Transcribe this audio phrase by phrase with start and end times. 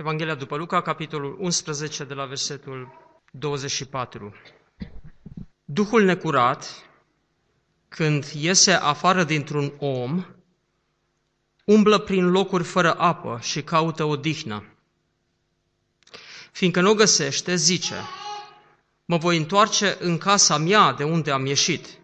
[0.00, 2.88] Evanghelia după Luca, capitolul 11, de la versetul
[3.30, 4.34] 24.
[5.64, 6.88] Duhul necurat,
[7.88, 10.24] când iese afară dintr-un om,
[11.64, 14.64] umblă prin locuri fără apă și caută o dihnă.
[16.52, 17.94] Fiindcă nu o găsește, zice,
[19.04, 21.98] mă voi întoarce în casa mea de unde am ieșit.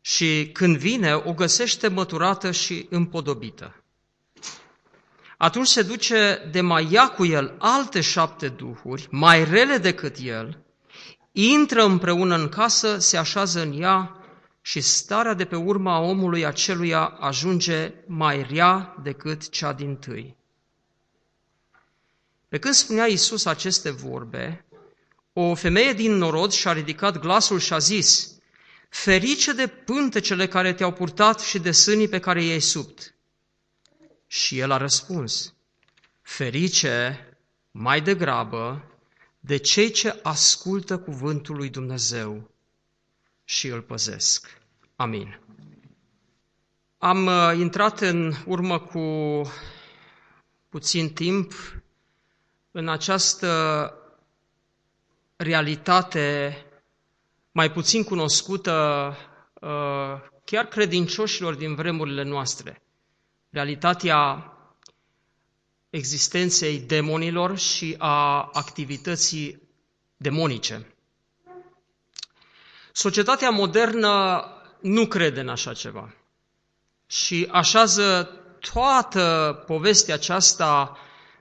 [0.00, 3.79] Și când vine, o găsește măturată și împodobită.
[5.42, 10.58] Atunci se duce de mai ia cu el alte șapte duhuri, mai rele decât el,
[11.32, 14.16] intră împreună în casă, se așează în ea
[14.60, 20.36] și starea de pe urma omului aceluia ajunge mai rea decât cea din tâi.
[22.48, 24.64] Pe când spunea Iisus aceste vorbe,
[25.32, 28.30] o femeie din norod și-a ridicat glasul și a zis,
[28.88, 33.09] Ferice de pântecele care te-au purtat și de sânii pe care i-ai subt.
[34.32, 35.54] Și el a răspuns,
[36.22, 37.26] Ferice
[37.70, 38.84] mai degrabă
[39.40, 42.50] de cei ce ascultă cuvântul lui Dumnezeu
[43.44, 44.60] și îl păzesc.
[44.96, 45.40] Amin.
[46.98, 49.02] Am uh, intrat în urmă cu
[50.68, 51.52] puțin timp
[52.70, 53.94] în această
[55.36, 56.56] realitate
[57.52, 58.72] mai puțin cunoscută
[59.54, 62.82] uh, chiar credincioșilor din vremurile noastre.
[63.50, 64.44] Realitatea
[65.90, 69.62] existenței demonilor și a activității
[70.16, 70.86] demonice.
[72.92, 74.44] Societatea modernă
[74.80, 76.14] nu crede în așa ceva
[77.06, 78.30] și așează
[78.72, 80.96] toată povestea aceasta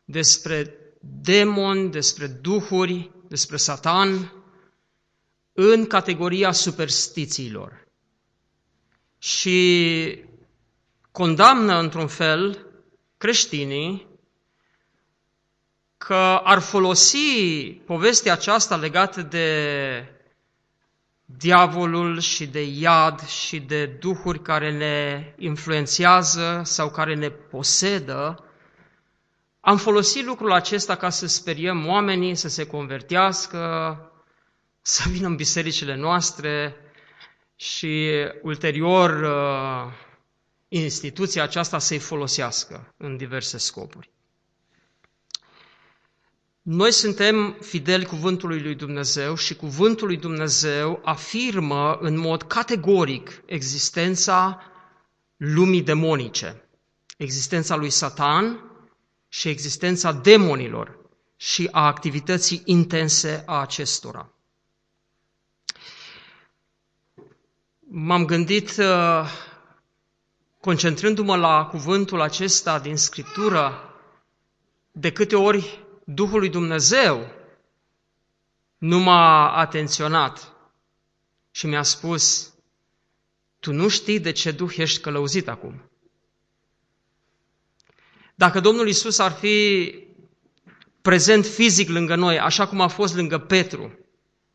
[0.06, 4.34] despre demoni, despre duhuri, despre Satan,
[5.54, 7.88] în categoria superstițiilor.
[9.18, 10.24] Și
[11.12, 12.66] condamnă, într-un fel,
[13.18, 14.08] creștinii
[15.98, 17.18] că ar folosi
[17.86, 19.60] povestea aceasta legată de
[21.26, 28.44] diavolul și de iad și de duhuri care ne influențează sau care ne posedă,
[29.60, 33.60] am folosit lucrul acesta ca să speriem oamenii să se convertească,
[34.82, 36.76] să vină în bisericile noastre
[37.56, 38.10] și
[38.42, 39.92] ulterior uh,
[40.70, 44.10] instituția aceasta să-i folosească în diverse scopuri.
[46.62, 54.62] Noi suntem fideli cuvântului lui Dumnezeu și cuvântul lui Dumnezeu afirmă în mod categoric existența
[55.38, 56.64] lumii demonice,
[57.18, 58.64] existența lui Satan
[59.28, 61.00] și existența demonilor
[61.36, 64.34] și a activității intense a acestora.
[67.80, 69.30] M-am gândit, uh,
[70.62, 73.94] concentrându-mă la cuvântul acesta din Scriptură,
[74.92, 77.28] de câte ori Duhul lui Dumnezeu
[78.78, 80.54] nu m-a atenționat
[81.52, 82.54] și mi-a spus,
[83.60, 85.90] tu nu știi de ce Duh ești călăuzit acum.
[88.36, 89.94] Dacă Domnul Isus ar fi
[91.02, 94.00] prezent fizic lângă noi, așa cum a fost lângă Petru,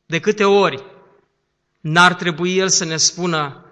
[0.07, 0.85] de câte ori
[1.81, 3.67] n-ar trebui El să ne spună,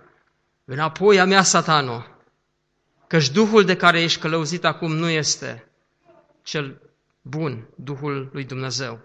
[0.64, 2.11] înapoi a mea, satanul,
[3.12, 5.68] căci Duhul de care ești călăuzit acum nu este
[6.42, 6.80] cel
[7.22, 9.00] bun, Duhul lui Dumnezeu.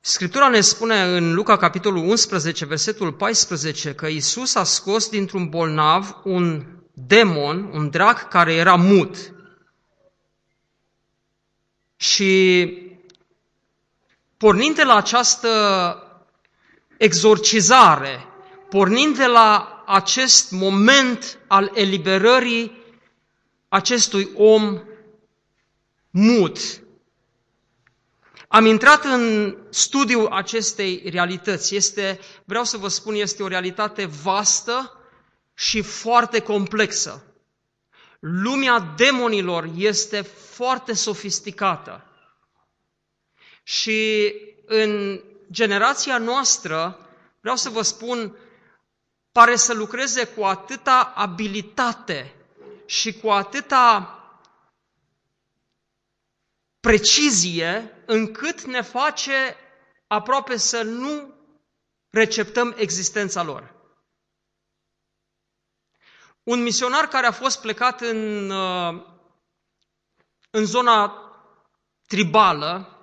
[0.00, 6.20] Scriptura ne spune în Luca capitolul 11, versetul 14, că Isus a scos dintr-un bolnav
[6.24, 9.16] un demon, un drac care era mut.
[11.96, 12.72] Și
[14.36, 15.48] pornind de la această
[16.96, 18.26] exorcizare,
[18.68, 22.72] pornind de la acest moment al eliberării
[23.68, 24.82] acestui om
[26.10, 26.58] mut.
[28.48, 31.74] Am intrat în studiul acestei realități.
[31.76, 34.92] Este, vreau să vă spun, este o realitate vastă
[35.54, 37.22] și foarte complexă.
[38.20, 40.20] Lumea demonilor este
[40.50, 42.02] foarte sofisticată.
[43.62, 44.32] Și
[44.66, 45.20] în
[45.50, 46.98] generația noastră,
[47.40, 48.36] vreau să vă spun,
[49.38, 52.34] pare să lucreze cu atâta abilitate
[52.86, 54.14] și cu atâta
[56.80, 59.56] precizie încât ne face
[60.06, 61.34] aproape să nu
[62.10, 63.74] receptăm existența lor.
[66.42, 69.04] Un misionar care a fost plecat în, uh,
[70.50, 71.12] în zona
[72.06, 72.97] tribală,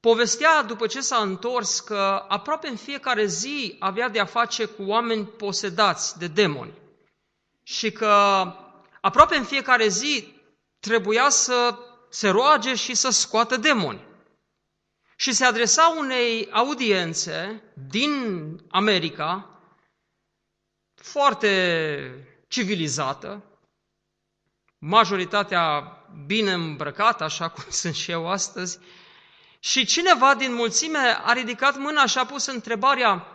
[0.00, 4.82] povestea după ce s-a întors că aproape în fiecare zi avea de a face cu
[4.82, 6.72] oameni posedați de demoni
[7.62, 8.06] și că
[9.00, 10.34] aproape în fiecare zi
[10.80, 14.08] trebuia să se roage și să scoată demoni.
[15.16, 18.12] Și se adresa unei audiențe din
[18.70, 19.60] America,
[20.94, 23.42] foarte civilizată,
[24.78, 25.96] majoritatea
[26.26, 28.78] bine îmbrăcată, așa cum sunt și eu astăzi,
[29.60, 33.26] și cineva din mulțime a ridicat mâna și a pus întrebarea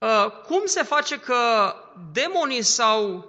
[0.00, 1.74] ă, cum se face că
[2.12, 3.26] demonii s-au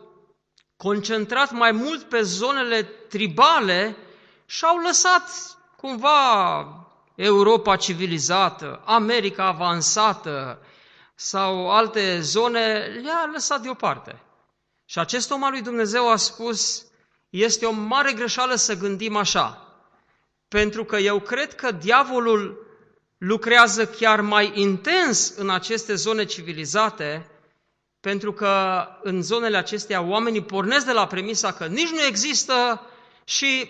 [0.78, 3.98] concentrat mai mult pe zonele tribale
[4.46, 5.30] și au lăsat
[5.78, 6.68] cumva
[7.16, 10.60] Europa civilizată, America avansată
[11.16, 14.22] sau alte zone, le-a lăsat deoparte.
[14.86, 16.86] Și acest om al lui Dumnezeu a spus,
[17.30, 19.63] este o mare greșeală să gândim așa,
[20.54, 22.68] pentru că eu cred că diavolul
[23.18, 27.28] lucrează chiar mai intens în aceste zone civilizate,
[28.00, 32.82] pentru că în zonele acestea oamenii pornesc de la premisa că nici nu există
[33.24, 33.70] și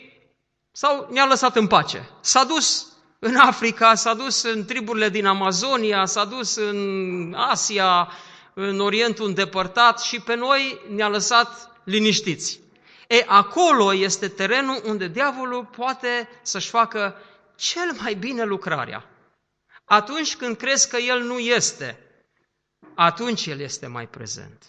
[0.72, 2.10] sau ne-a lăsat în pace.
[2.22, 2.88] S-a dus
[3.20, 8.12] în Africa, s-a dus în triburile din Amazonia, s-a dus în Asia,
[8.54, 12.63] în Orientul îndepărtat și pe noi ne-a lăsat liniștiți.
[13.14, 17.16] E, acolo este terenul unde diavolul poate să-și facă
[17.56, 19.06] cel mai bine lucrarea.
[19.86, 22.00] Atunci când crezi că el nu este,
[22.96, 24.64] atunci el este mai prezent.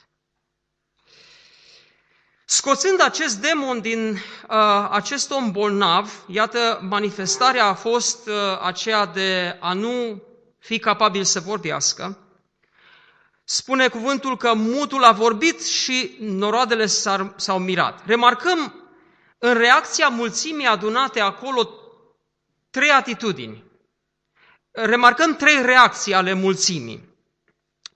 [2.45, 9.57] Scoțând acest demon din uh, acest om bolnav, iată, manifestarea a fost uh, aceea de
[9.61, 10.23] a nu
[10.59, 12.19] fi capabil să vorbească.
[13.45, 16.87] Spune cuvântul că mutul a vorbit și noroadele
[17.37, 18.07] s-au mirat.
[18.07, 18.75] Remarcăm
[19.39, 21.69] în reacția mulțimii adunate acolo
[22.71, 23.65] trei atitudini.
[24.71, 27.13] Remarcăm trei reacții ale mulțimii.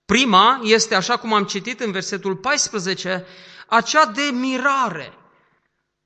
[0.05, 3.27] Prima este, așa cum am citit în versetul 14,
[3.67, 5.13] acea de mirare.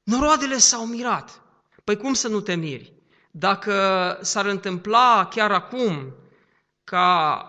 [0.03, 1.41] Noroadele s-au mirat.
[1.85, 2.93] Păi cum să nu te miri?
[3.31, 6.15] Dacă s-ar întâmpla chiar acum
[6.85, 7.47] ca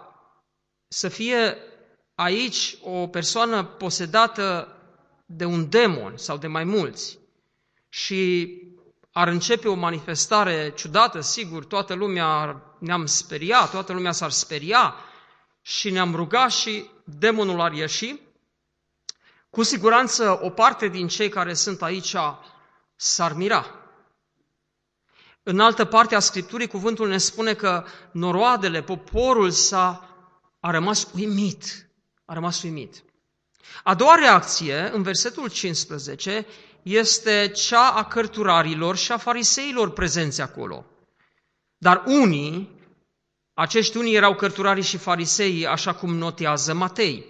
[0.87, 1.57] să fie
[2.15, 4.77] aici o persoană posedată
[5.25, 7.19] de un demon sau de mai mulți
[7.89, 8.51] și
[9.11, 14.95] ar începe o manifestare ciudată, sigur, toată lumea ne-am speriat, toată lumea s-ar speria
[15.61, 18.19] și ne-am rugat și demonul ar ieși,
[19.49, 22.15] cu siguranță o parte din cei care sunt aici
[22.95, 23.65] s-ar mira.
[25.43, 30.07] În altă parte a Scripturii, cuvântul ne spune că noroadele, poporul s-a
[30.59, 31.89] a rămas uimit.
[32.25, 33.03] A rămas uimit.
[33.83, 36.45] A doua reacție, în versetul 15,
[36.81, 40.85] este cea a cărturarilor și a fariseilor prezenți acolo.
[41.77, 42.69] Dar unii,
[43.53, 47.25] acești unii erau cărturarii și farisei, așa cum notează Matei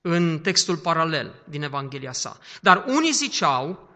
[0.00, 2.38] în textul paralel din Evanghelia sa.
[2.60, 3.88] Dar unii ziceau,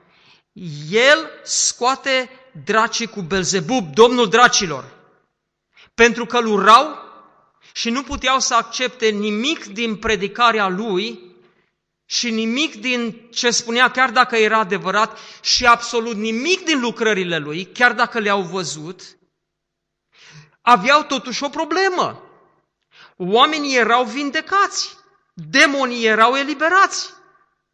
[0.91, 2.31] el scoate
[2.65, 4.85] dracii cu Belzebub, domnul dracilor,
[5.95, 7.02] pentru că îl urau
[7.73, 11.31] și nu puteau să accepte nimic din predicarea lui
[12.05, 17.65] și nimic din ce spunea, chiar dacă era adevărat, și absolut nimic din lucrările lui,
[17.67, 19.03] chiar dacă le-au văzut,
[20.61, 22.23] aveau totuși o problemă.
[23.17, 24.97] Oamenii erau vindecați.
[25.33, 27.11] Demonii erau eliberați.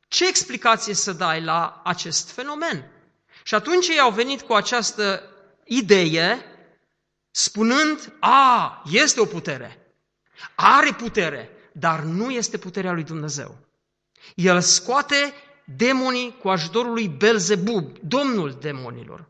[0.08, 2.90] Ce explicație să dai la acest fenomen?
[3.42, 5.22] Și atunci ei au venit cu această
[5.64, 6.44] idee,
[7.30, 9.88] spunând, a, este o putere,
[10.54, 13.59] are putere, dar nu este puterea lui Dumnezeu.
[14.35, 19.28] El scoate demonii cu ajutorul lui Belzebub, domnul demonilor.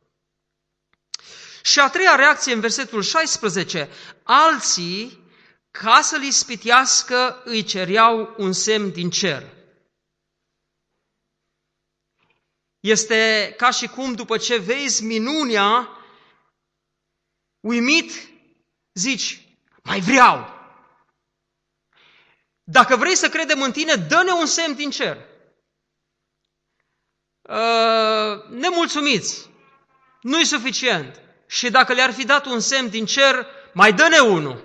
[1.63, 3.89] Și a treia reacție în versetul 16,
[4.23, 5.27] alții
[5.71, 9.57] ca să-l ispitească, îi cereau un semn din cer.
[12.81, 15.89] Este ca și cum după ce vezi minunea,
[17.61, 18.13] uimit,
[18.93, 19.43] zici,
[19.83, 20.58] mai vreau.
[22.71, 25.17] Dacă vrei să credem în tine, dă-ne un semn din cer.
[27.43, 29.51] Uh, nemulțumiți,
[30.21, 31.21] nu-i suficient.
[31.47, 34.65] Și dacă le-ar fi dat un semn din cer, mai dă-ne unul.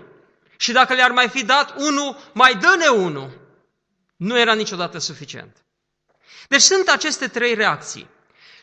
[0.57, 3.29] Și dacă le-ar mai fi dat unul, mai dă-ne unul.
[4.15, 5.57] Nu era niciodată suficient.
[6.48, 8.07] Deci sunt aceste trei reacții.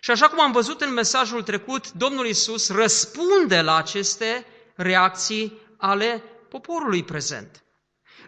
[0.01, 6.23] Și așa cum am văzut în mesajul trecut, Domnul Isus răspunde la aceste reacții ale
[6.49, 7.63] poporului prezent.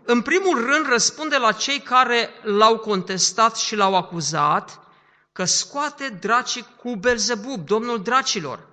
[0.04, 4.80] În primul rând răspunde la cei care l-au contestat și l-au acuzat
[5.32, 8.70] că scoate dracii cu Belzebub, domnul dracilor.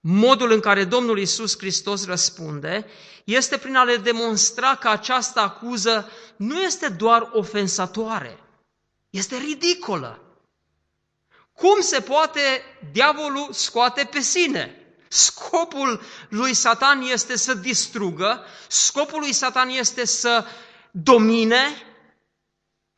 [0.00, 2.86] Modul în care Domnul Isus Hristos răspunde
[3.24, 8.38] este prin a le demonstra că această acuză nu este doar ofensatoare,
[9.10, 10.20] este ridicolă.
[11.52, 14.79] Cum se poate diavolul scoate pe sine?
[15.12, 20.44] Scopul lui Satan este să distrugă, scopul lui Satan este să
[20.90, 21.82] domine,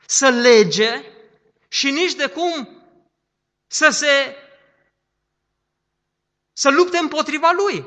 [0.06, 1.04] să lege
[1.68, 2.68] și nici de cum
[3.66, 4.36] să se
[6.52, 7.84] să lupte împotriva lui.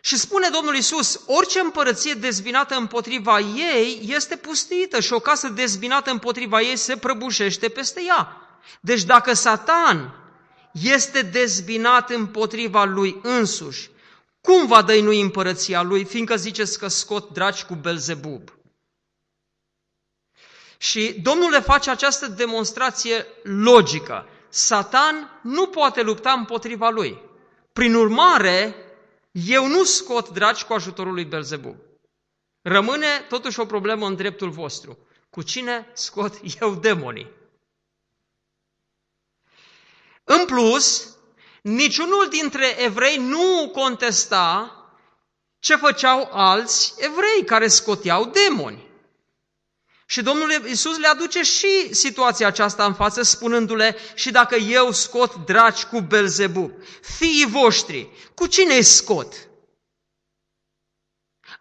[0.00, 6.10] Și spune Domnul Isus, orice împărăție dezbinată împotriva ei este pustită și o casă dezbinată
[6.10, 8.36] împotriva ei se prăbușește peste ea.
[8.80, 10.17] Deci dacă Satan
[10.82, 13.90] este dezbinat împotriva lui însuși,
[14.40, 18.52] cum va dăinui împărăția lui, fiindcă ziceți că scot dragi cu Belzebub?
[20.78, 24.26] Și Domnul le face această demonstrație logică.
[24.48, 27.22] Satan nu poate lupta împotriva lui.
[27.72, 28.74] Prin urmare,
[29.30, 31.76] eu nu scot dragi cu ajutorul lui Belzebub.
[32.62, 34.98] Rămâne totuși o problemă în dreptul vostru.
[35.30, 37.30] Cu cine scot eu demonii?
[40.30, 41.08] În plus,
[41.62, 44.72] niciunul dintre evrei nu contesta
[45.58, 48.86] ce făceau alți evrei care scoteau demoni.
[50.06, 55.34] Și Domnul Iisus le aduce și situația aceasta în față, spunându-le, și dacă eu scot
[55.34, 56.72] dragi cu Belzebub,
[57.16, 59.34] fiii voștri, cu cine îi scot?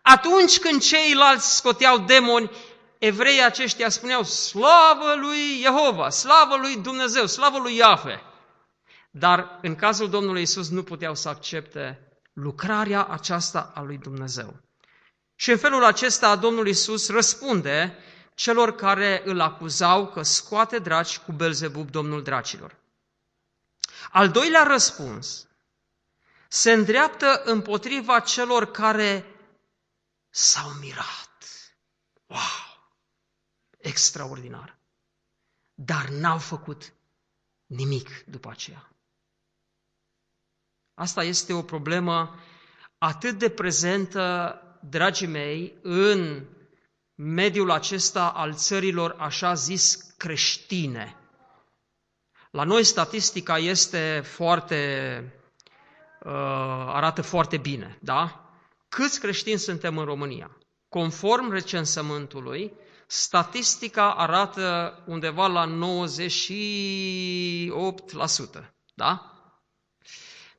[0.01, 2.51] Atunci când ceilalți scoteau demoni,
[2.97, 8.21] evreii aceștia spuneau, slavă lui Jehova, slavă lui Dumnezeu, slavă lui Iahve.
[9.17, 11.99] Dar în cazul Domnului Isus nu puteau să accepte
[12.33, 14.59] lucrarea aceasta a lui Dumnezeu.
[15.35, 17.97] Și în felul acesta Domnul Isus răspunde
[18.35, 22.75] celor care îl acuzau că scoate draci cu Belzebub, domnul dracilor.
[24.11, 25.47] Al doilea răspuns
[26.47, 29.25] se îndreaptă împotriva celor care
[30.29, 31.43] s-au mirat.
[32.25, 32.39] Wow!
[33.77, 34.77] Extraordinar!
[35.73, 36.93] Dar n-au făcut
[37.65, 38.91] nimic după aceea.
[40.99, 42.35] Asta este o problemă
[42.97, 46.45] atât de prezentă, dragii mei, în
[47.15, 51.15] mediul acesta al țărilor așa zis creștine.
[52.51, 55.21] La noi statistica este foarte,
[56.23, 56.31] uh,
[56.87, 58.49] arată foarte bine, da?
[58.89, 60.57] Câți creștini suntem în România?
[60.89, 62.73] Conform recensământului,
[63.07, 65.69] statistica arată undeva la 98%,
[68.95, 69.36] da?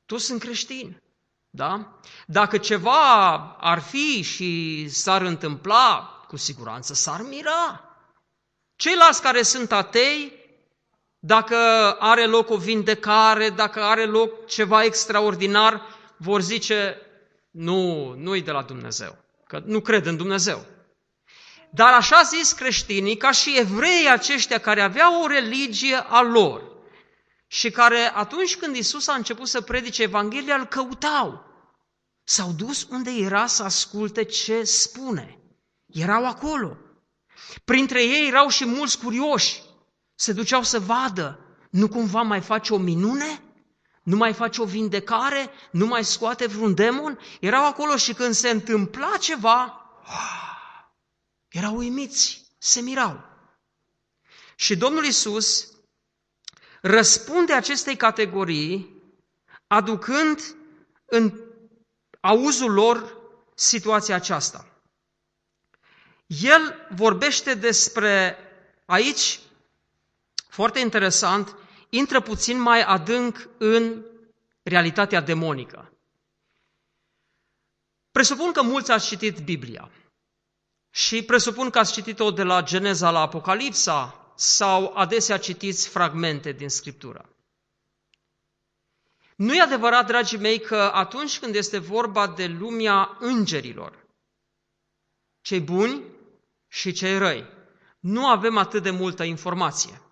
[0.09, 1.03] Toți sunt creștini.
[1.51, 1.99] Da?
[2.27, 7.85] Dacă ceva ar fi și s-ar întâmpla, cu siguranță s-ar mira.
[8.77, 10.33] Ceilalți care sunt atei,
[11.19, 11.57] dacă
[11.99, 15.83] are loc o vindecare, dacă are loc ceva extraordinar,
[16.17, 16.97] vor zice,
[17.51, 20.67] nu, nu-i de la Dumnezeu, că nu cred în Dumnezeu.
[21.71, 26.68] Dar așa zis creștinii, ca și evreii aceștia care aveau o religie a lor
[27.49, 31.45] și care atunci când Isus a început să predice Evanghelia, îl căutau.
[32.25, 35.39] S-au dus unde era să asculte ce spune.
[35.87, 36.77] Erau acolo.
[37.65, 39.63] Printre ei erau și mulți curioși.
[40.15, 41.39] Se duceau să vadă.
[41.71, 43.43] Nu cumva mai face o minune?
[44.03, 45.51] Nu mai face o vindecare?
[45.71, 47.19] Nu mai scoate vreun demon?
[47.41, 49.83] Erau acolo și când se întâmpla ceva,
[51.49, 53.25] erau uimiți, se mirau.
[54.57, 55.69] Și Domnul Isus
[56.81, 58.97] răspunde acestei categorii
[59.67, 60.41] aducând
[61.07, 61.41] în
[62.21, 63.17] auzul lor
[63.55, 64.67] situația aceasta.
[66.27, 68.37] El vorbește despre,
[68.87, 69.41] aici,
[70.49, 71.57] foarte interesant,
[71.89, 74.05] intră puțin mai adânc în
[74.63, 75.93] realitatea demonică.
[78.11, 79.91] Presupun că mulți ați citit Biblia
[80.91, 86.69] și presupun că ați citit-o de la Geneza la Apocalipsa sau adesea citiți fragmente din
[86.69, 87.29] Scriptură.
[89.37, 94.07] Nu e adevărat, dragii mei, că atunci când este vorba de lumea îngerilor,
[95.41, 96.03] cei buni
[96.69, 97.47] și cei răi.
[98.01, 100.03] Nu avem atât de multă informație.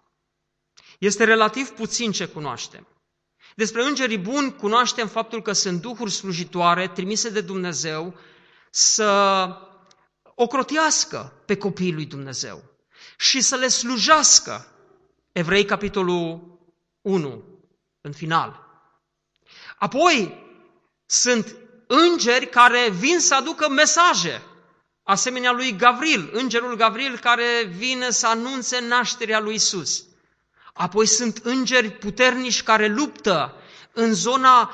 [0.98, 2.86] Este relativ puțin ce cunoaștem.
[3.54, 8.14] Despre îngerii buni cunoaștem faptul că sunt duhuri slujitoare trimise de Dumnezeu
[8.70, 9.48] să
[10.34, 12.75] ocrotească pe copiii lui Dumnezeu
[13.16, 14.66] și să le slujească.
[15.32, 16.58] Evrei, capitolul
[17.00, 17.44] 1
[18.00, 18.66] în final.
[19.78, 20.44] Apoi
[21.06, 24.42] sunt îngeri care vin să aducă mesaje,
[25.02, 30.04] asemenea lui Gavril, îngerul Gavril care vine să anunțe nașterea lui Isus.
[30.72, 33.54] Apoi sunt îngeri puternici care luptă
[33.92, 34.70] în zona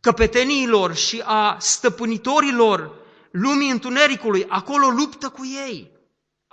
[0.00, 2.94] căpeteniilor și a stăpânitorilor
[3.30, 4.46] lumii întunericului.
[4.48, 5.90] Acolo luptă cu ei,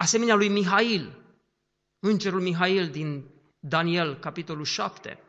[0.01, 1.11] asemenea lui Mihail,
[1.99, 3.23] îngerul Mihail din
[3.59, 5.19] Daniel, capitolul 7.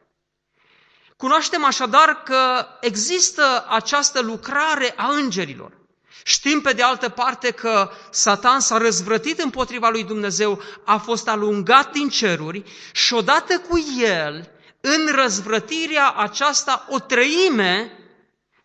[1.16, 5.80] Cunoaștem așadar că există această lucrare a îngerilor.
[6.24, 11.92] Știm pe de altă parte că Satan s-a răzvrătit împotriva lui Dumnezeu, a fost alungat
[11.92, 12.62] din ceruri
[12.92, 14.50] și odată cu el,
[14.80, 17.92] în răzvrătirea aceasta, o treime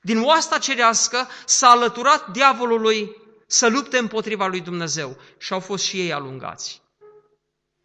[0.02, 3.16] din oasta cerească s-a alăturat diavolului
[3.48, 6.82] să lupte împotriva lui Dumnezeu și au fost și ei alungați.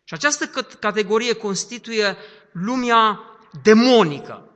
[0.04, 0.46] Și această
[0.78, 2.16] categorie constituie
[2.52, 3.20] lumea
[3.62, 4.46] demonică.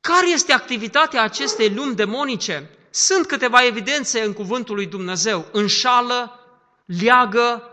[0.00, 2.70] Care este activitatea acestei lumi demonice?
[2.90, 5.48] Sunt câteva evidențe în cuvântul lui Dumnezeu.
[5.52, 6.40] Înșală,
[6.84, 7.70] leagă,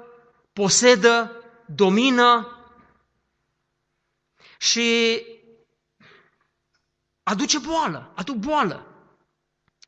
[0.53, 1.31] posedă,
[1.65, 2.57] domină
[4.57, 5.21] și
[7.23, 8.87] aduce boală, aduc boală.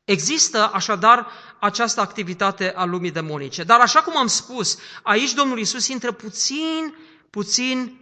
[0.04, 1.26] Există așadar
[1.66, 3.62] această activitate a lumii demonice.
[3.64, 6.94] Dar așa cum am spus, aici Domnul Isus intră puțin,
[7.30, 8.00] puțin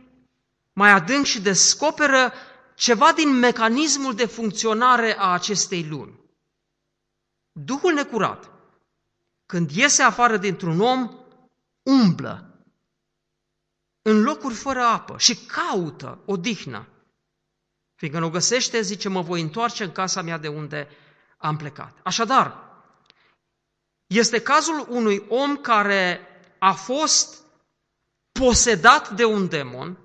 [0.73, 2.33] mai adânc și descoperă
[2.75, 6.21] ceva din mecanismul de funcționare a acestei lumi.
[7.52, 8.50] Duhul necurat,
[9.47, 11.11] când iese afară dintr-un om,
[11.83, 12.49] umblă
[14.02, 16.88] în locuri fără apă și caută odihnă.
[17.94, 20.88] Fiindcă nu găsește, zice, mă voi întoarce în casa mea de unde
[21.37, 21.99] am plecat.
[22.02, 22.63] Așadar,
[24.16, 26.21] este cazul unui om care
[26.59, 27.42] a fost
[28.33, 29.99] posedat de un demon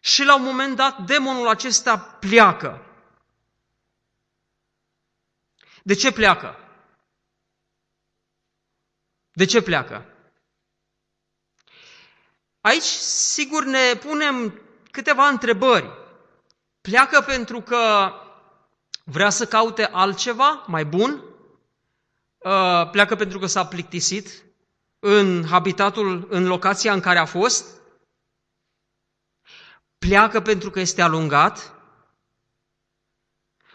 [0.00, 2.84] și la un moment dat demonul acesta pleacă.
[5.82, 6.56] De ce pleacă?
[9.32, 10.04] De ce pleacă?
[12.60, 12.82] Aici,
[13.32, 15.90] sigur, ne punem câteva întrebări.
[16.80, 18.12] Pleacă pentru că
[19.04, 21.29] vrea să caute altceva mai bun?
[22.44, 24.44] Uh, pleacă pentru că s-a plictisit
[24.98, 27.80] în habitatul, în locația în care a fost?
[30.06, 31.74] pleacă pentru că este alungat.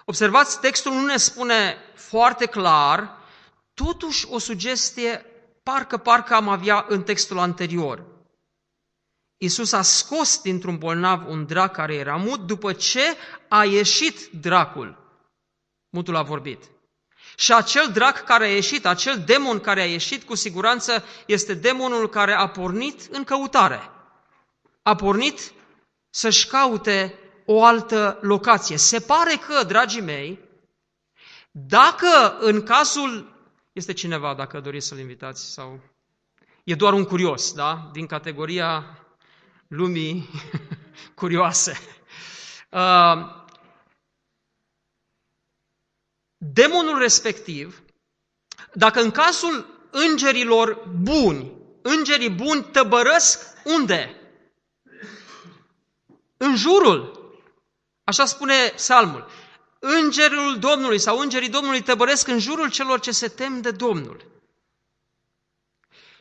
[0.05, 3.17] Observați, textul nu ne spune foarte clar,
[3.73, 5.25] totuși o sugestie
[5.63, 8.05] parcă, parcă am avea în textul anterior.
[9.37, 13.01] Iisus a scos dintr-un bolnav un drac care era mut după ce
[13.49, 14.97] a ieșit dracul.
[15.89, 16.63] Mutul a vorbit.
[17.35, 22.09] Și acel drac care a ieșit, acel demon care a ieșit, cu siguranță este demonul
[22.09, 23.89] care a pornit în căutare.
[24.83, 25.53] A pornit
[26.09, 28.77] să-și caute o altă locație.
[28.77, 30.39] Se pare că, dragii mei,
[31.51, 33.33] dacă în cazul...
[33.73, 35.79] Este cineva, dacă doriți să-l invitați, sau...
[36.63, 37.89] E doar un curios, da?
[37.91, 38.99] Din categoria
[39.67, 40.29] lumii
[41.15, 41.77] curioase.
[42.69, 43.44] Uh,
[46.53, 47.81] demonul respectiv,
[48.73, 54.19] dacă în cazul îngerilor buni, îngerii buni tăbărăsc unde?
[56.37, 57.23] în jurul.
[58.03, 59.27] Așa spune psalmul.
[59.79, 64.25] Îngerul Domnului sau îngerii Domnului tăbăresc în jurul celor ce se tem de Domnul.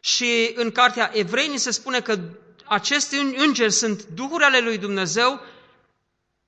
[0.01, 2.19] Și în cartea Evrei se spune că
[2.65, 5.41] aceste îngeri sunt duhuri ale lui Dumnezeu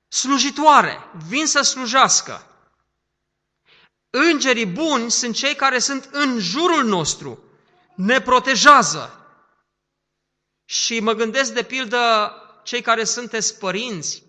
[0.08, 2.46] slujitoare, vin să slujească.
[4.18, 7.42] Îngerii buni sunt cei care sunt în jurul nostru,
[7.94, 9.26] ne protejează.
[10.64, 12.32] Și mă gândesc de pildă
[12.64, 14.22] cei care sunteți părinți,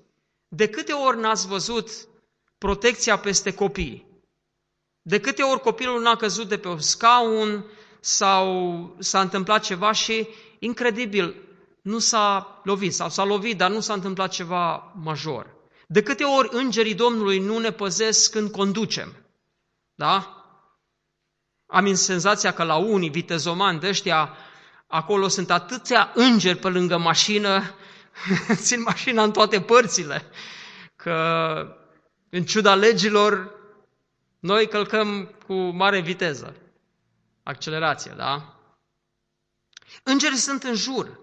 [0.48, 1.90] de câte ori n-ați văzut
[2.58, 4.08] protecția peste copii?
[5.02, 7.66] De câte ori copilul n-a căzut de pe un scaun
[8.00, 10.28] sau s-a întâmplat ceva și,
[10.60, 11.36] incredibil,
[11.82, 15.56] nu s-a lovit sau s-a lovit, dar nu s-a întâmplat ceva major.
[15.88, 19.27] De câte ori îngerii Domnului nu ne păzesc când conducem?
[19.98, 20.32] Da?
[21.68, 24.38] Am senzația că la unii vitezomani de ăștia,
[24.88, 27.76] acolo sunt atâția îngeri pe lângă mașină
[28.66, 30.26] țin mașina în toate părțile,
[30.96, 31.16] că
[32.30, 33.52] în ciuda legilor,
[34.40, 36.56] noi călcăm cu mare viteză.
[37.44, 38.56] Accelerație, da?
[40.04, 41.20] Îngerii sunt în jur.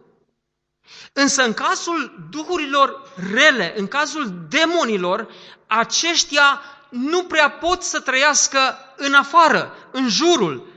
[1.12, 5.28] Însă în cazul duhurilor rele, în cazul demonilor,
[5.66, 6.60] aceștia
[6.94, 10.72] nu prea pot să trăiască în afară, în jurul,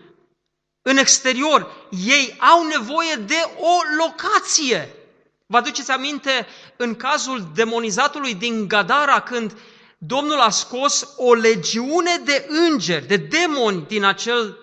[0.82, 1.88] în exterior.
[2.06, 4.98] Ei au nevoie de o locație
[5.50, 9.58] Vă aduceți aminte în cazul demonizatului din Gadara, când
[9.98, 14.58] Domnul a scos o legiune de îngeri, de demoni din acel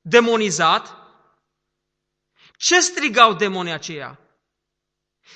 [0.00, 0.96] demonizat?
[2.56, 4.18] Ce strigau demonii aceia?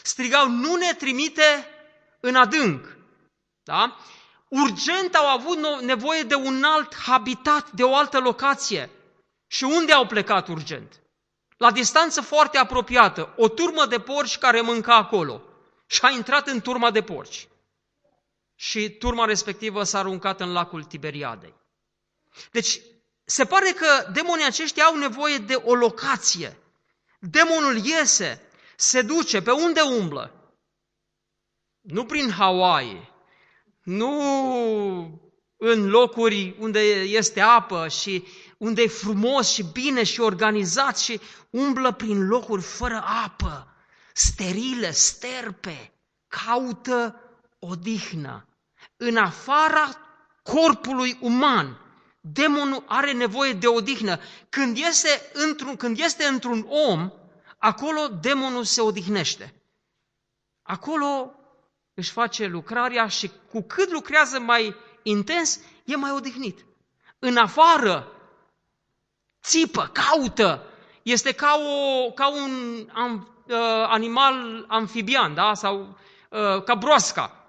[0.02, 1.66] Strigau, nu ne trimite
[2.20, 2.96] în adânc.
[3.62, 3.96] Da?
[4.62, 8.90] Urgent au avut nevoie de un alt habitat, de o altă locație.
[9.46, 11.02] Și unde au plecat urgent?
[11.56, 15.42] La distanță foarte apropiată, o turmă de porci care mânca acolo.
[15.86, 17.48] Și a intrat în turma de porci.
[18.54, 21.54] Și turma respectivă s-a aruncat în lacul Tiberiadei.
[22.50, 22.80] Deci,
[23.24, 26.58] se pare că demonii aceștia au nevoie de o locație.
[27.18, 28.42] Demonul iese,
[28.76, 30.54] se duce, pe unde umblă?
[31.80, 33.13] Nu prin Hawaii,
[33.84, 34.20] nu
[35.56, 38.24] în locuri unde este apă și
[38.58, 41.20] unde e frumos și bine și organizat și
[41.50, 43.74] umblă prin locuri fără apă,
[44.12, 45.92] sterile, sterpe,
[46.28, 47.20] caută
[47.58, 48.48] odihnă.
[48.96, 49.88] În afara
[50.42, 51.78] corpului uman,
[52.20, 54.20] demonul are nevoie de odihnă.
[54.48, 57.10] Când este într-un, când este într-un om,
[57.58, 59.54] acolo demonul se odihnește.
[60.62, 61.34] Acolo
[61.94, 66.64] își face lucrarea și cu cât lucrează mai intens, e mai odihnit.
[67.18, 68.12] În afară,
[69.42, 70.66] țipă, caută,
[71.02, 72.52] este ca, o, ca un
[72.92, 75.54] am, uh, animal amfibian, da?
[75.54, 75.98] sau
[76.30, 77.44] uh, ca broasca,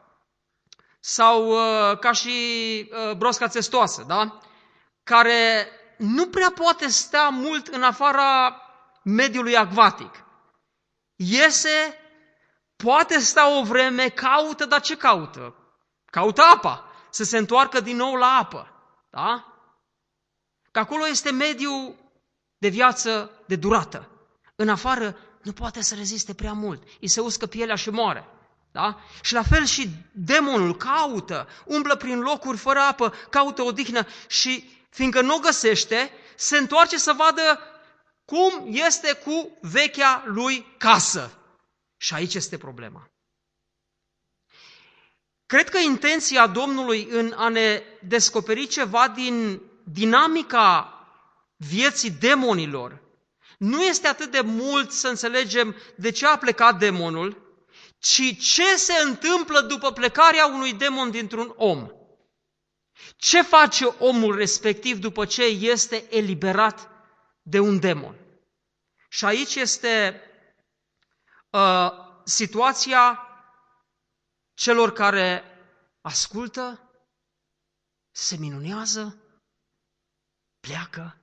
[0.99, 2.29] sau uh, ca și
[2.91, 4.39] uh, broasca testoasă, da?
[5.03, 8.61] care nu prea poate sta mult în afara
[9.03, 10.23] mediului acvatic.
[11.15, 11.97] Iese,
[12.85, 15.55] poate sta o vreme, caută, dar ce caută?
[16.05, 18.67] Caută apa, să se întoarcă din nou la apă.
[19.09, 19.45] Da?
[20.71, 21.95] Că acolo este mediul
[22.57, 24.09] de viață de durată.
[24.55, 26.83] În afară nu poate să reziste prea mult.
[27.01, 28.27] Îi se uscă pielea și moare.
[28.71, 28.99] Da?
[29.21, 35.21] Și la fel și demonul caută, umblă prin locuri fără apă, caută odihnă și fiindcă
[35.21, 37.59] nu o găsește, se întoarce să vadă
[38.25, 41.31] cum este cu vechea lui casă.
[41.97, 43.09] Și aici este problema.
[45.45, 50.89] Cred că intenția Domnului în a ne descoperi ceva din dinamica
[51.57, 53.03] vieții demonilor
[53.57, 57.57] nu este atât de mult să înțelegem de ce a plecat demonul,
[57.99, 61.89] ci ce se întâmplă după plecarea unui demon dintr-un om.
[63.15, 66.89] Ce face omul respectiv după ce este eliberat
[67.41, 68.15] de un demon?
[69.09, 70.21] Și aici este
[71.55, 71.91] uh,
[72.23, 73.19] situația
[74.53, 75.43] celor care
[76.01, 76.89] ascultă,
[78.11, 79.17] se minunează,
[80.59, 81.17] pleacă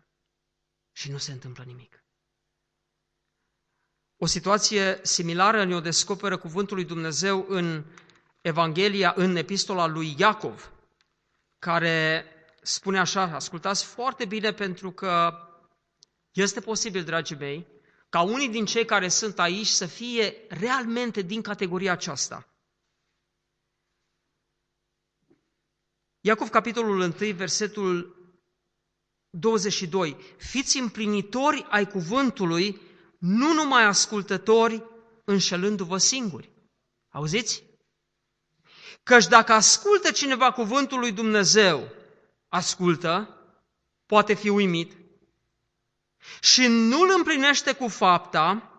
[0.92, 2.05] și nu se întâmplă nimic.
[4.16, 7.85] O situație similară ne-o descoperă cuvântul lui Dumnezeu în
[8.40, 10.73] Evanghelia, în epistola lui Iacov,
[11.59, 12.27] care
[12.62, 15.33] spune așa, ascultați foarte bine pentru că
[16.33, 17.66] este posibil, dragii mei,
[18.12, 22.48] ca unii din cei care sunt aici să fie realmente din categoria aceasta.
[26.20, 28.16] Iacov, capitolul 1, versetul
[29.31, 30.16] 22.
[30.37, 32.81] Fiți împlinitori ai cuvântului,
[33.18, 34.83] nu numai ascultători,
[35.25, 36.51] înșelându-vă singuri.
[37.09, 37.62] Auziți?
[39.03, 41.88] Căci dacă ascultă cineva cuvântul lui Dumnezeu,
[42.48, 43.37] ascultă,
[44.07, 45.01] poate fi uimit,
[46.40, 48.72] și nu îl împlinește cu fapta,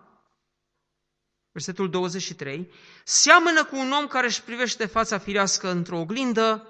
[1.51, 2.71] versetul 23,
[3.03, 6.67] seamănă cu un om care își privește fața firească într-o oglindă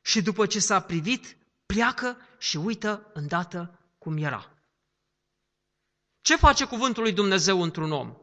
[0.00, 4.50] și după ce s-a privit, pleacă și uită îndată cum era.
[6.20, 8.16] Ce face cuvântul lui Dumnezeu într-un om?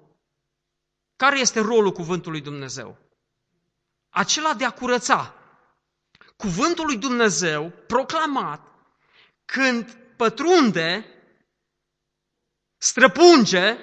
[1.15, 2.97] Care este rolul cuvântului Dumnezeu?
[4.09, 5.33] Acela de a curăța.
[6.35, 8.61] Cuvântul lui Dumnezeu proclamat
[9.45, 11.05] când pătrunde,
[12.79, 13.77] străpunge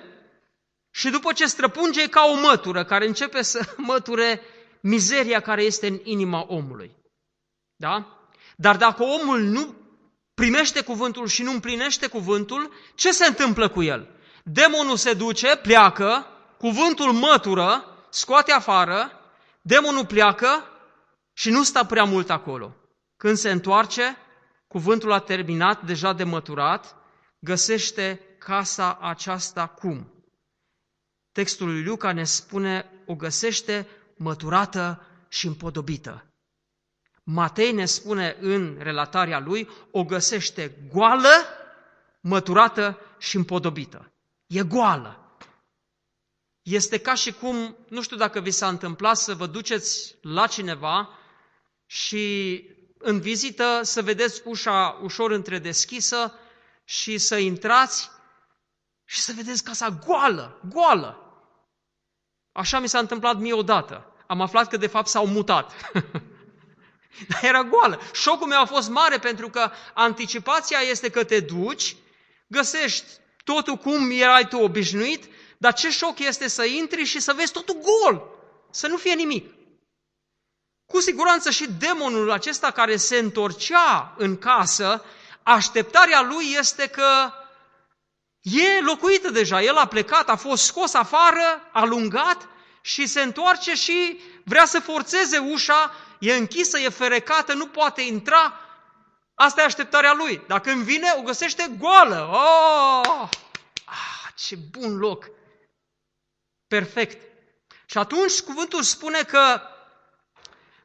[0.91, 4.41] și după ce străpunge e ca o mătură care începe să măture
[4.81, 6.97] mizeria care este în inima omului.
[7.77, 8.21] Da?
[8.57, 9.75] Dar dacă omul nu
[10.35, 14.09] primește cuvântul și nu împlinește cuvântul, ce se întâmplă cu el?
[14.45, 16.27] Demonul se duce, pleacă,
[16.59, 19.11] cuvântul mătură, scoate afară,
[19.63, 20.65] demonul pleacă
[21.33, 22.75] și nu stă prea mult acolo.
[23.17, 24.17] Când se întoarce,
[24.69, 26.97] cuvântul a terminat, deja de măturat,
[27.39, 30.13] găsește casa aceasta cum?
[31.33, 36.25] Textul lui Luca ne spune, o găsește măturată și împodobită.
[37.23, 41.29] Matei ne spune în relatarea lui, o găsește goală,
[42.21, 44.13] măturată și împodobită.
[44.47, 45.39] E goală.
[46.63, 51.09] Este ca și cum, nu știu dacă vi s-a întâmplat să vă duceți la cineva
[51.87, 52.65] și
[52.99, 56.35] în vizită să vedeți ușa ușor întredeschisă
[56.85, 58.15] și să intrați
[59.07, 61.21] și să vedeți casa goală, goală.
[62.53, 64.13] Așa mi s-a întâmplat mie odată.
[64.27, 65.73] Am aflat că de fapt s-au mutat.
[67.29, 68.01] Dar era goală.
[68.13, 71.97] Șocul meu a fost mare pentru că anticipația este că te duci,
[72.47, 73.07] găsești
[73.45, 75.25] totul cum erai tu obișnuit,
[75.59, 78.23] dar ce șoc este să intri și să vezi totul gol,
[78.71, 79.55] să nu fie nimic.
[80.87, 85.05] Cu siguranță și demonul acesta care se întorcea în casă,
[85.43, 87.33] așteptarea lui este că
[88.53, 92.49] e locuită deja, el a plecat, a fost scos afară, alungat
[92.81, 98.61] și se întoarce și vrea să forțeze ușa, e închisă, e ferecată, nu poate intra.
[99.35, 100.43] Asta e așteptarea lui.
[100.47, 102.29] Dacă îmi vine, o găsește goală.
[102.33, 103.29] Oh!
[103.85, 105.31] Ah, ce bun loc!
[106.67, 107.23] Perfect.
[107.87, 109.61] Și atunci cuvântul spune că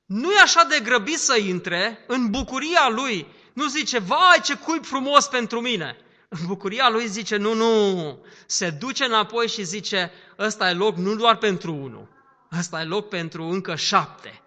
[0.05, 3.27] nu e așa de grăbit să intre în bucuria lui.
[3.53, 5.97] Nu zice, vai ce cuib frumos pentru mine.
[6.39, 11.15] În bucuria lui zice, nu, nu, se duce înapoi și zice, ăsta e loc nu
[11.15, 12.07] doar pentru unul,
[12.57, 14.41] ăsta e loc pentru încă șapte.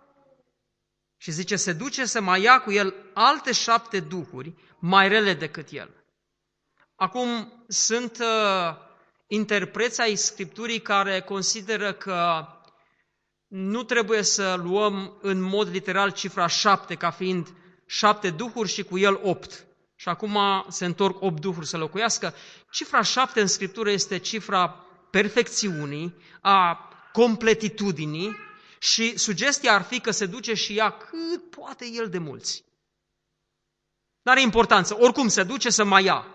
[1.17, 5.69] Și zice, se duce să mai ia cu el alte șapte duhuri mai rele decât
[5.71, 5.91] el.
[6.97, 8.77] Acum sunt uh,
[9.27, 12.47] interpreți ai Scripturii care consideră că
[13.47, 17.49] nu trebuie să luăm în mod literal cifra șapte ca fiind
[17.87, 19.67] șapte duhuri și cu el opt.
[20.05, 20.39] Și acum
[20.69, 22.35] se întorc opt duhuri să locuiască.
[22.71, 24.69] Cifra șapte în Scriptură este cifra
[25.11, 28.37] perfecțiunii, a completitudinii
[28.79, 32.65] și sugestia ar fi că se duce și ia cât poate el de mulți.
[34.23, 34.97] Dar are importanță.
[35.01, 36.27] Oricum se duce să mai ia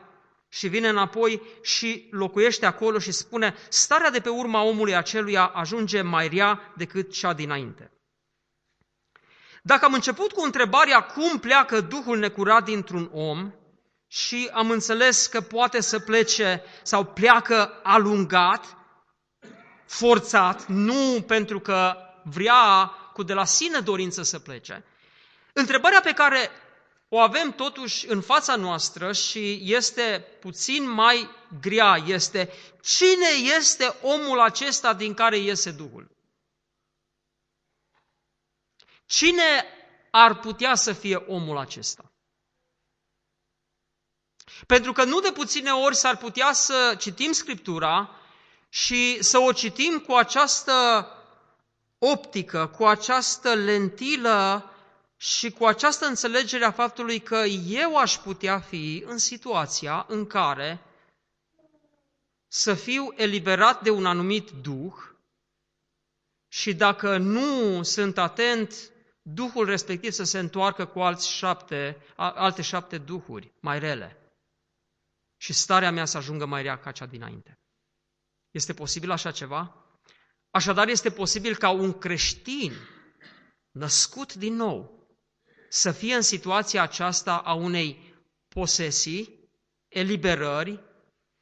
[0.47, 6.01] și vine înapoi și locuiește acolo și spune, starea de pe urma omului aceluia ajunge
[6.01, 7.91] mai rea decât cea dinainte.
[9.61, 13.53] Dacă am început cu întrebarea cum pleacă Duhul necurat dintr-un om
[14.11, 18.77] și am înțeles că poate să plece sau pleacă alungat,
[19.85, 24.85] forțat, nu pentru că vrea cu de la sine dorință să plece,
[25.53, 26.49] întrebarea pe care
[27.09, 31.29] o avem totuși în fața noastră și este puțin mai
[31.61, 36.11] grea, este cine este omul acesta din care iese Duhul?
[39.05, 39.63] Cine
[40.11, 42.08] ar putea să fie omul acesta?
[44.67, 48.09] Pentru că nu de puține ori s-ar putea să citim Scriptura
[48.69, 51.07] și să o citim cu această
[51.97, 54.63] optică, cu această lentilă
[55.17, 57.35] și cu această înțelegere a faptului că
[57.67, 60.81] eu aș putea fi în situația în care
[62.47, 64.93] să fiu eliberat de un anumit duh
[66.47, 68.91] și dacă nu sunt atent,
[69.21, 74.18] duhul respectiv să se întoarcă cu alți șapte, alte șapte duhuri mai rele
[75.41, 77.59] și starea mea să ajungă mai rea ca cea dinainte.
[78.51, 79.85] Este posibil așa ceva?
[80.51, 82.73] Așadar, este posibil ca un creștin
[83.71, 85.07] născut din nou
[85.69, 88.15] să fie în situația aceasta a unei
[88.47, 89.49] posesii,
[89.87, 90.83] eliberări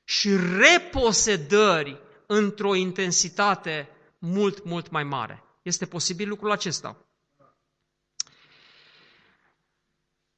[0.03, 5.43] și reposedări într-o intensitate mult, mult mai mare.
[5.61, 7.05] Este posibil lucrul acesta.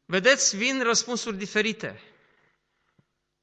[0.06, 2.02] Vedeți, vin răspunsuri diferite.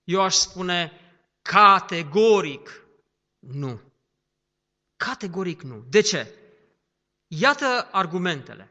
[0.07, 1.01] Eu aș spune
[1.43, 2.87] categoric
[3.39, 3.81] nu.
[4.97, 5.85] Categoric nu.
[5.89, 6.35] De ce?
[7.27, 8.71] Iată argumentele.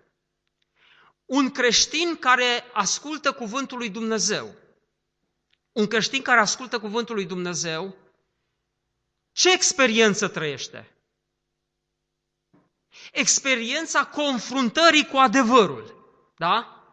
[1.25, 4.55] Un creștin care ascultă cuvântul lui Dumnezeu,
[5.71, 7.95] un creștin care ascultă cuvântul lui Dumnezeu,
[9.31, 10.95] ce experiență trăiește?
[13.11, 15.95] Experiența confruntării cu adevărul.
[16.37, 16.83] Da?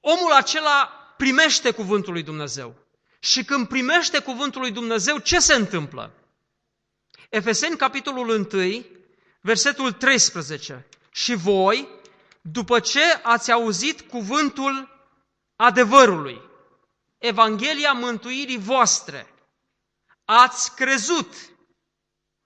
[0.00, 2.81] Omul acela primește cuvântul lui Dumnezeu.
[3.24, 6.12] Și când primește cuvântul lui Dumnezeu, ce se întâmplă?
[7.28, 8.84] Efeseni, capitolul 1,
[9.40, 10.86] versetul 13.
[11.10, 11.88] Și voi,
[12.40, 14.88] după ce ați auzit cuvântul
[15.56, 16.40] adevărului,
[17.18, 19.34] Evanghelia mântuirii voastre,
[20.24, 21.34] ați crezut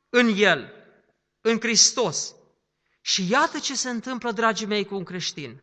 [0.09, 0.73] în El,
[1.41, 2.35] în Hristos.
[3.01, 5.63] Și iată ce se întâmplă, dragii mei, cu un creștin.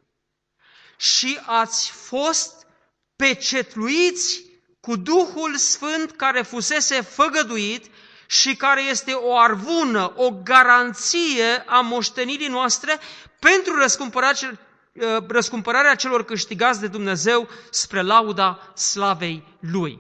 [0.98, 2.68] Și ați fost
[3.16, 4.52] pecetluiți
[4.86, 7.86] cu Duhul Sfânt care fusese făgăduit
[8.28, 13.00] și care este o arvună, o garanție a moștenirii noastre
[13.40, 14.60] pentru răscumpărarea,
[15.02, 20.00] ă, răscumpărarea celor câștigați de Dumnezeu spre lauda slavei Lui.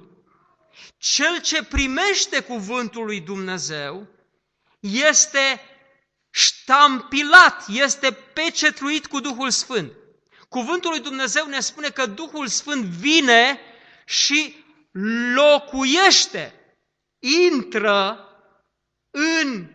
[0.97, 4.07] Cel ce primește cuvântul lui Dumnezeu
[4.79, 5.61] este
[6.29, 9.91] ștampilat, este pecetruit cu Duhul Sfânt.
[10.49, 13.59] Cuvântul lui Dumnezeu ne spune că Duhul Sfânt vine
[14.05, 14.62] și
[15.35, 16.75] locuiește,
[17.51, 18.27] intră
[19.11, 19.67] în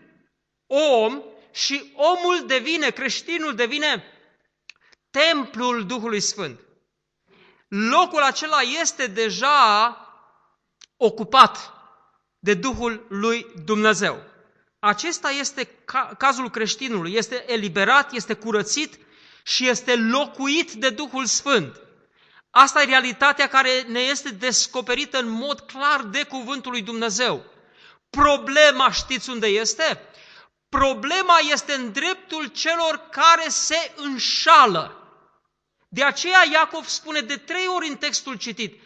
[0.66, 4.04] om și omul devine, creștinul devine
[5.10, 6.60] templul Duhului Sfânt.
[7.68, 9.96] Locul acela este deja
[10.96, 11.72] ocupat
[12.38, 14.22] de Duhul lui Dumnezeu.
[14.78, 15.64] Acesta este
[16.18, 18.98] cazul creștinului, este eliberat, este curățit
[19.42, 21.80] și este locuit de Duhul Sfânt.
[22.50, 27.44] Asta e realitatea care ne este descoperită în mod clar de Cuvântul lui Dumnezeu.
[28.10, 30.08] Problema știți unde este?
[30.68, 34.92] Problema este în dreptul celor care se înșală.
[35.88, 38.80] De aceea Iacov spune de trei ori în textul citit,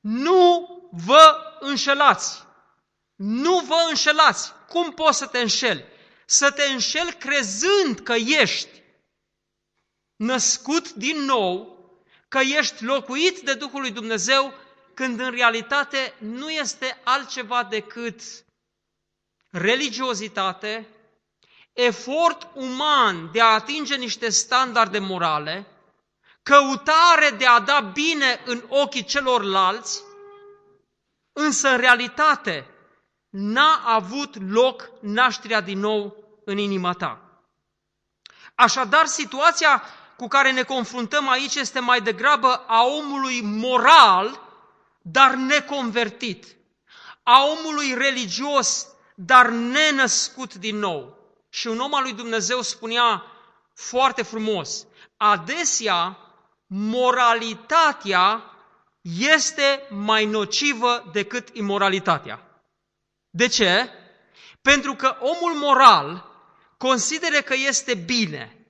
[0.00, 2.42] nu vă înșelați.
[3.16, 4.52] Nu vă înșelați.
[4.68, 5.84] Cum poți să te înșeli?
[6.26, 8.82] Să te înșeli crezând că ești
[10.16, 11.73] născut din nou,
[12.34, 14.54] că ești locuit de Duhul lui Dumnezeu,
[14.94, 18.20] când în realitate nu este altceva decât
[19.50, 20.88] religiozitate,
[21.72, 25.66] efort uman de a atinge niște standarde morale,
[26.42, 30.02] căutare de a da bine în ochii celorlalți,
[31.32, 32.66] însă în realitate
[33.30, 37.42] n-a avut loc nașterea din nou în inima ta.
[38.54, 39.82] Așadar, situația
[40.16, 44.40] cu care ne confruntăm aici este mai degrabă a omului moral,
[45.02, 46.56] dar neconvertit,
[47.22, 51.18] a omului religios, dar nenăscut din nou.
[51.48, 53.22] Și un om al lui Dumnezeu spunea
[53.74, 56.18] foarte frumos, adesea
[56.66, 58.42] moralitatea
[59.18, 62.62] este mai nocivă decât imoralitatea.
[63.30, 63.90] De ce?
[64.62, 66.30] Pentru că omul moral
[66.78, 68.63] consideră că este bine.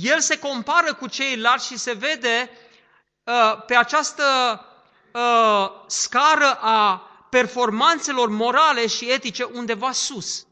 [0.00, 2.50] El se compară cu ceilalți și se vede
[3.24, 4.24] uh, pe această
[5.12, 6.96] uh, scară a
[7.30, 10.46] performanțelor morale și etice undeva sus.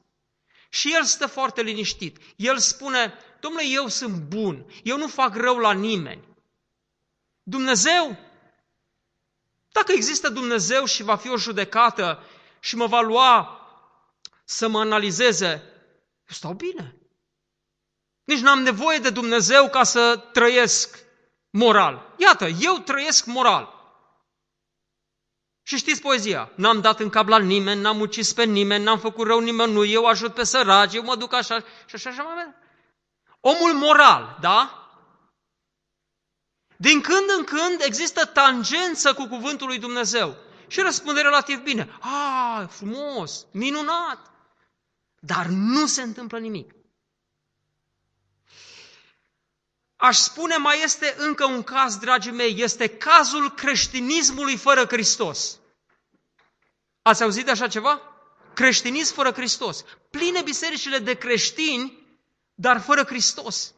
[0.68, 2.18] Și el stă foarte liniștit.
[2.36, 6.28] El spune, domnule, eu sunt bun, eu nu fac rău la nimeni.
[7.42, 8.18] Dumnezeu,
[9.72, 12.24] dacă există Dumnezeu și va fi o judecată
[12.60, 13.60] și mă va lua
[14.44, 15.50] să mă analizeze,
[16.18, 17.01] eu stau bine.
[18.24, 20.98] Nici n-am nevoie de Dumnezeu ca să trăiesc
[21.50, 22.14] moral.
[22.16, 23.80] Iată, eu trăiesc moral.
[25.62, 29.26] Și știți poezia, n-am dat în cap la nimeni, n-am ucis pe nimeni, n-am făcut
[29.26, 32.54] rău nimănui, eu ajut pe săraci, eu mă duc așa și așa, așa mai
[33.40, 34.76] Omul moral, da?
[36.76, 40.36] Din când în când există tangență cu cuvântul lui Dumnezeu.
[40.66, 41.98] Și răspunde relativ bine.
[42.00, 44.30] Ah, frumos, minunat.
[45.18, 46.74] Dar nu se întâmplă nimic.
[50.02, 55.58] Aș spune, mai este încă un caz, dragii mei, este cazul creștinismului fără Hristos.
[57.02, 58.02] Ați auzit de așa ceva?
[58.54, 59.84] Creștinism fără Hristos.
[60.10, 62.06] Pline bisericile de creștini,
[62.54, 63.74] dar fără Hristos.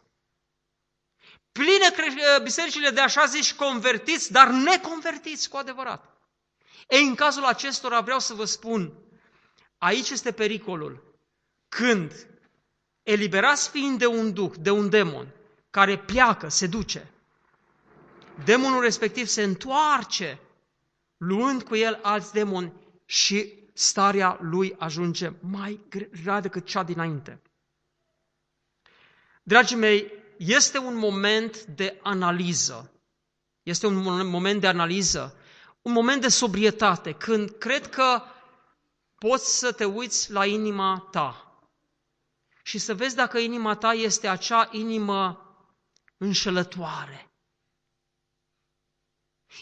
[1.53, 1.95] Pline
[2.43, 6.17] bisericile de așa zici convertiți, dar neconvertiți cu adevărat.
[6.89, 8.93] Ei, în cazul acestora vreau să vă spun,
[9.79, 11.19] aici este pericolul.
[11.69, 12.27] Când
[13.03, 15.35] eliberați fiind de un duh, de un demon,
[15.75, 17.11] care pleacă, se duce,
[18.45, 20.39] demonul respectiv se întoarce,
[21.17, 22.73] luând cu el alți demoni
[23.05, 25.81] și starea lui ajunge mai
[26.23, 27.41] grea decât cea dinainte.
[29.43, 32.93] Dragii mei, este un moment de analiză.
[33.63, 35.37] Este un moment de analiză
[35.85, 38.23] un moment de sobrietate, când cred că
[39.19, 41.59] poți să te uiți la inima ta
[42.63, 45.44] și să vezi dacă inima ta este acea inimă
[46.17, 47.29] înșelătoare.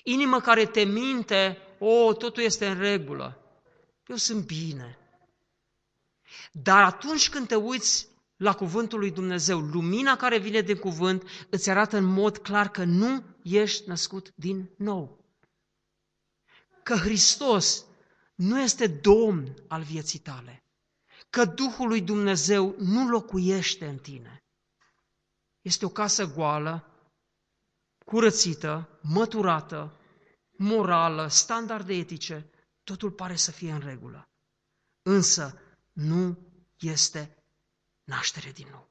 [0.03, 3.39] Inimă care te minte, o, totul este în regulă,
[4.07, 4.99] eu sunt bine.
[6.53, 11.71] Dar atunci când te uiți la cuvântul lui Dumnezeu, lumina care vine din cuvânt îți
[11.71, 15.23] arată în mod clar că nu ești născut din nou
[16.83, 17.85] că Hristos
[18.35, 20.65] nu este Domn al vieții tale,
[21.31, 24.42] că Duhul lui Dumnezeu nu locuiește în tine.
[25.63, 26.87] Este o casă goală,
[28.05, 29.97] curățită, măturată,
[30.57, 32.51] morală, standarde etice,
[32.85, 34.29] totul pare să fie în regulă.
[35.03, 35.61] Însă
[35.93, 36.39] nu
[36.79, 37.45] este
[38.05, 38.91] naștere din nou.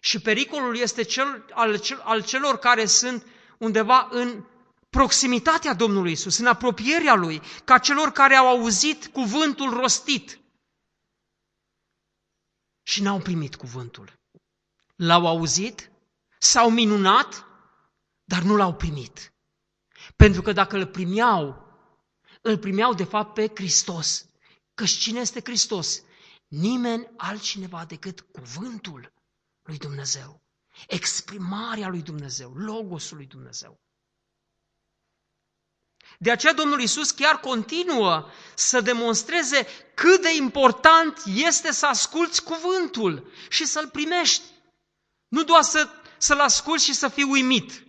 [0.00, 3.26] Și pericolul este cel al, cel, al celor care sunt
[3.58, 4.44] undeva în
[4.90, 10.36] proximitatea Domnului Isus, în apropierea Lui, ca celor care au auzit cuvântul rostit.
[12.82, 14.21] și n-au primit cuvântul.
[15.04, 15.90] L-au auzit,
[16.38, 17.46] s-au minunat,
[18.24, 19.32] dar nu l-au primit.
[20.16, 21.66] Pentru că dacă îl primeau,
[22.40, 24.26] îl primeau de fapt pe Hristos.
[24.74, 26.02] Căci cine este Hristos?
[26.48, 29.12] Nimeni altcineva decât cuvântul
[29.62, 30.42] lui Dumnezeu.
[30.86, 33.80] Exprimarea lui Dumnezeu, logosul lui Dumnezeu.
[36.18, 43.32] De aceea Domnul Isus chiar continuă să demonstreze cât de important este să asculți cuvântul
[43.48, 44.51] și să-l primești.
[45.32, 47.82] Nu doar să, să-l asculți și să fii uimit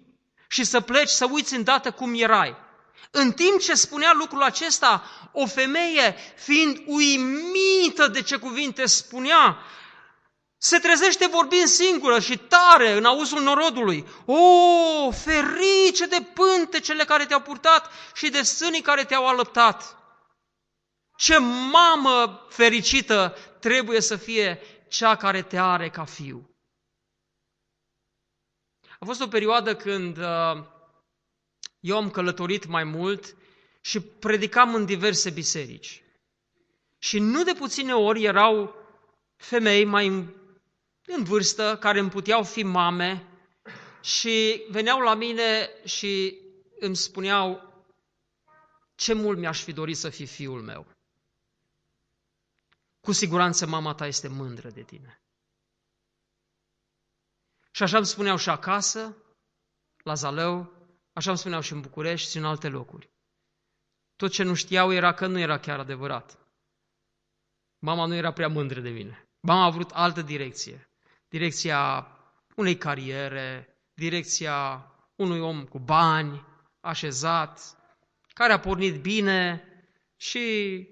[0.48, 2.56] și să pleci, să uiți îndată cum erai.
[3.12, 9.58] În timp ce spunea lucrul acesta, o femeie, fiind uimită de ce cuvinte spunea,
[10.58, 14.08] se trezește vorbind singură și tare în auzul norodului.
[14.26, 19.98] O, ferice de pântecele care te-au purtat și de sânii care te-au alăptat!
[21.18, 21.38] Ce
[21.72, 26.53] mamă fericită trebuie să fie cea care te are ca fiu!
[29.04, 30.64] A fost o perioadă când uh,
[31.80, 33.36] eu am călătorit mai mult
[33.82, 36.04] și predicam în diverse biserici.
[36.98, 38.76] Și nu de puține ori erau
[39.36, 40.08] femei mai
[41.06, 43.28] în vârstă, care îmi puteau fi mame
[44.02, 46.38] și veneau la mine și
[46.80, 47.74] îmi spuneau
[48.96, 50.88] ce mult mi-aș fi dorit să fii fiul meu.
[53.02, 55.23] Cu siguranță mama ta este mândră de tine.
[57.76, 59.18] Și așa îmi spuneau și acasă,
[60.04, 60.72] la Zalău,
[61.14, 63.12] așa îmi spuneau și în București și în alte locuri.
[64.16, 66.38] Tot ce nu știau era că nu era chiar adevărat.
[67.80, 69.28] Mama nu era prea mândră de mine.
[69.40, 70.88] Mama a vrut altă direcție
[71.36, 72.08] direcția
[72.56, 76.46] unei cariere, direcția unui om cu bani,
[76.80, 77.78] așezat,
[78.34, 79.64] care a pornit bine
[80.16, 80.88] și...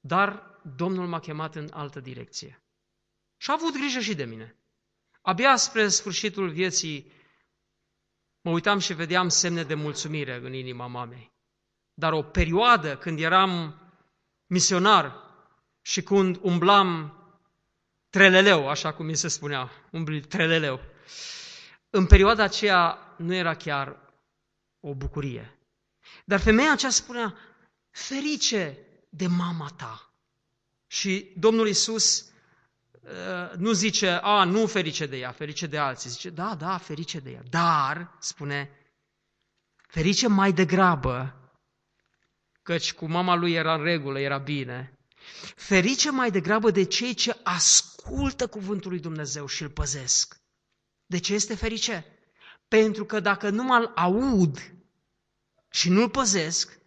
[0.00, 2.62] Dar Domnul m-a chemat în altă direcție.
[3.36, 4.56] Și a avut grijă și de mine.
[5.26, 7.12] Abia spre sfârșitul vieții
[8.40, 11.32] mă uitam și vedeam semne de mulțumire în inima mamei.
[11.94, 13.80] Dar o perioadă când eram
[14.46, 15.14] misionar
[15.82, 17.14] și când umblam
[18.08, 20.80] treleleu, așa cum mi se spunea, umbli treleleu.
[21.90, 23.96] În perioada aceea nu era chiar
[24.80, 25.58] o bucurie.
[26.24, 27.34] Dar femeia aceea spunea,
[27.90, 30.10] ferice de mama ta.
[30.86, 32.35] Și Domnul Isus uh,
[33.56, 36.10] nu zice, a, nu ferice de ea, ferice de alții.
[36.10, 37.42] Zice, da, da, ferice de ea.
[37.50, 38.70] Dar, spune,
[39.88, 41.34] ferice mai degrabă,
[42.62, 44.96] căci cu mama lui era în regulă, era bine,
[45.56, 50.40] Ferice mai degrabă de cei ce ascultă cuvântul lui Dumnezeu și îl păzesc.
[51.06, 52.04] De ce este ferice?
[52.68, 54.74] Pentru că dacă nu mă aud
[55.70, 56.78] și nu-l păzesc,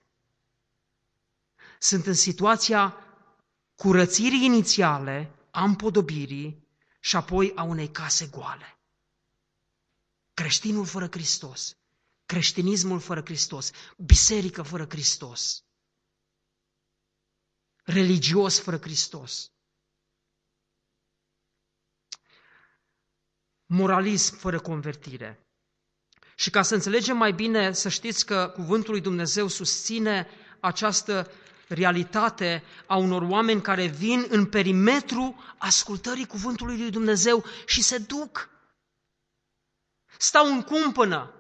[1.80, 2.96] sunt în situația
[3.76, 6.68] curățirii inițiale, a împodobirii
[7.00, 8.80] și apoi a unei case goale.
[10.34, 11.78] Creștinul fără Hristos,
[12.26, 15.64] creștinismul fără Hristos, biserică fără Hristos,
[17.84, 19.52] religios fără Hristos.
[23.66, 25.47] Moralism fără convertire.
[26.36, 30.28] Și ca să înțelegem mai bine, să știți că Cuvântul lui Dumnezeu susține
[30.60, 31.32] această
[31.70, 38.50] realitate a unor oameni care vin în perimetru ascultării Cuvântului lui Dumnezeu și se duc.
[40.18, 41.34] Stau în cumpănă.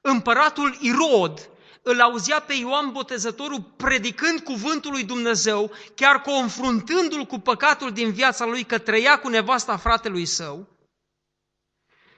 [0.00, 1.50] Împăratul Irod
[1.82, 8.44] îl auzea pe Ioan Botezătorul predicând cuvântul lui Dumnezeu, chiar confruntându-l cu păcatul din viața
[8.44, 10.68] lui că trăia cu nevasta fratelui său.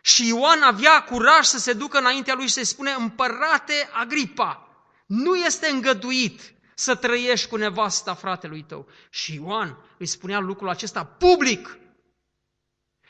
[0.00, 4.68] Și Ioan avea curaj să se ducă înaintea lui și să-i spune, împărate Agripa,
[5.06, 6.40] nu este îngăduit
[6.78, 8.88] să trăiești cu nevasta fratelui tău.
[9.10, 11.78] Și Ioan îi spunea lucrul acesta public.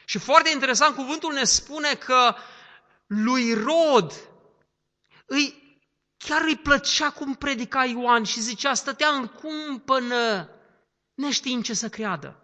[0.05, 2.35] Și foarte interesant, cuvântul ne spune că
[3.07, 4.13] lui Rod
[5.27, 5.67] îi
[6.19, 10.49] Chiar îi plăcea cum predica Ioan și zicea, stătea în cumpănă,
[11.15, 12.37] neștiind ce să creadă.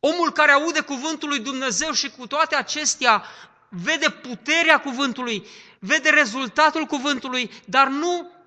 [0.00, 3.24] Omul care aude cuvântul lui Dumnezeu și cu toate acestea
[3.68, 5.46] vede puterea cuvântului,
[5.78, 8.39] vede rezultatul cuvântului, dar nu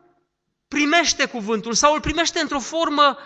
[0.74, 3.17] primește cuvântul sau îl primește într-o formă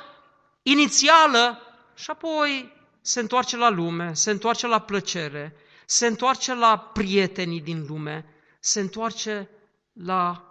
[0.62, 1.60] inițială
[1.96, 7.86] și apoi se întoarce la lume, se întoarce la plăcere, se întoarce la prietenii din
[7.86, 8.26] lume,
[8.60, 9.50] se întoarce
[9.94, 10.42] la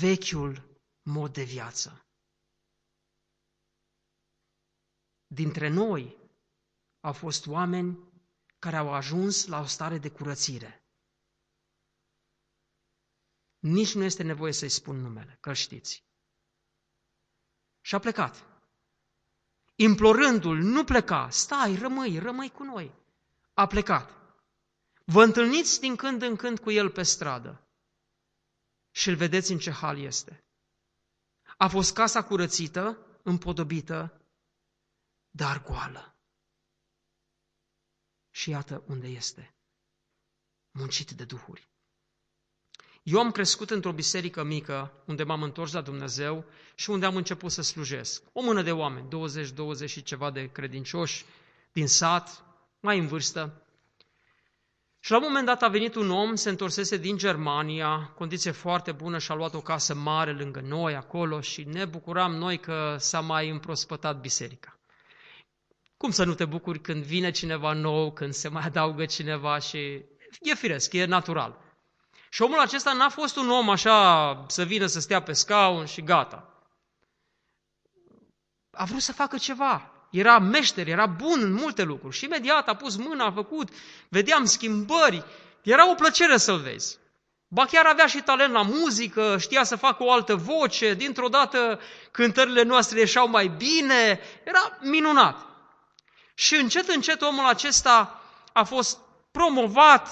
[0.00, 0.62] vechiul
[1.02, 2.04] mod de viață.
[5.26, 6.16] Dintre noi
[7.00, 7.98] au fost oameni
[8.58, 10.83] care au ajuns la o stare de curățire.
[13.64, 16.04] Nici nu este nevoie să-i spun numele, că știți.
[17.80, 18.44] Și a plecat.
[19.74, 22.94] implorându-l, nu pleca, stai, rămâi, rămâi cu noi.
[23.54, 24.10] A plecat.
[25.04, 27.68] Vă întâlniți din când în când cu el pe stradă
[28.90, 30.44] și îl vedeți în ce hal este.
[31.56, 34.26] A fost casa curățită, împodobită,
[35.30, 36.16] dar goală.
[38.30, 39.54] Și iată unde este.
[40.70, 41.73] Muncit de duhuri.
[43.04, 46.44] Eu am crescut într-o biserică mică, unde m-am întors la Dumnezeu
[46.74, 48.22] și unde am început să slujesc.
[48.32, 49.08] O mână de oameni,
[49.84, 51.24] 20-20 și ceva de credincioși
[51.72, 52.44] din sat,
[52.80, 53.62] mai în vârstă.
[55.00, 58.92] Și la un moment dat a venit un om, se întorsese din Germania, condiție foarte
[58.92, 62.96] bună și a luat o casă mare lângă noi acolo și ne bucuram noi că
[62.98, 64.78] s-a mai împrospătat biserica.
[65.96, 69.78] Cum să nu te bucuri când vine cineva nou, când se mai adaugă cineva și
[70.40, 71.63] e firesc, e natural.
[72.34, 76.02] Și omul acesta n-a fost un om așa să vină să stea pe scaun și
[76.02, 76.48] gata.
[78.70, 79.90] A vrut să facă ceva.
[80.10, 82.16] Era meșter, era bun în multe lucruri.
[82.16, 83.68] Și imediat a pus mâna, a făcut,
[84.08, 85.24] vedeam schimbări.
[85.62, 86.98] Era o plăcere să-l vezi.
[87.48, 91.80] Ba chiar avea și talent la muzică, știa să facă o altă voce, dintr-o dată
[92.10, 95.46] cântările noastre ieșeau mai bine, era minunat.
[96.34, 98.22] Și încet, încet omul acesta
[98.52, 98.98] a fost
[99.30, 100.08] promovat,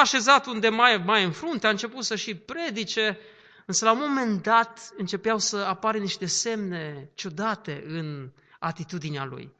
[0.00, 3.18] așezat unde mai, mai în frunte, a început să și predice,
[3.66, 9.52] însă la un moment dat începeau să apare niște semne ciudate în atitudinea lui.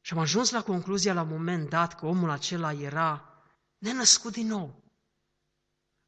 [0.00, 3.24] Și am ajuns la concluzia la un moment dat că omul acela era
[3.78, 4.82] nenăscut din nou.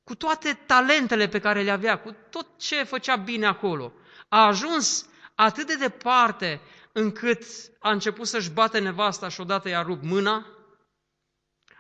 [0.05, 3.93] Cu toate talentele pe care le avea, cu tot ce făcea bine acolo.
[4.29, 6.61] A ajuns atât de departe
[6.93, 7.43] încât
[7.79, 10.47] a început să-și bate nevasta și odată i-a rupt mâna,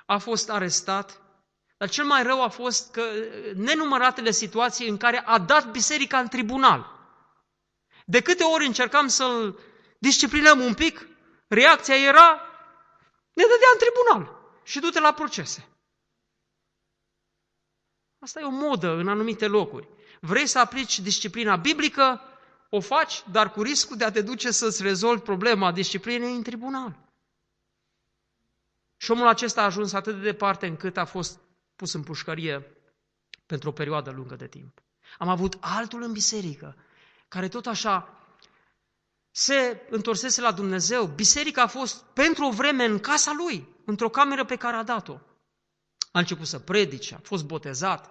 [0.06, 1.20] a fost arestat,
[1.78, 3.02] dar cel mai rău a fost că
[3.54, 6.86] nenumăratele situații în care a dat biserica în tribunal.
[8.06, 9.58] De câte ori încercam să-l
[9.98, 11.06] disciplinăm un pic,
[11.48, 12.40] reacția era,
[13.32, 15.68] ne dădea în tribunal și du-te la procese.
[18.18, 19.88] Asta e o modă în anumite locuri.
[20.20, 22.20] Vrei să aplici disciplina biblică,
[22.70, 27.11] o faci, dar cu riscul de a te duce să-ți rezolvi problema disciplinei în tribunal.
[29.02, 31.40] Și omul acesta a ajuns atât de departe încât a fost
[31.76, 32.76] pus în pușcărie
[33.46, 34.82] pentru o perioadă lungă de timp.
[35.18, 36.76] Am avut altul în biserică,
[37.28, 38.18] care tot așa
[39.30, 41.06] se întorsese la Dumnezeu.
[41.06, 45.18] Biserica a fost pentru o vreme în casa lui, într-o cameră pe care a dat-o.
[46.12, 48.10] A început să predice, a fost botezat.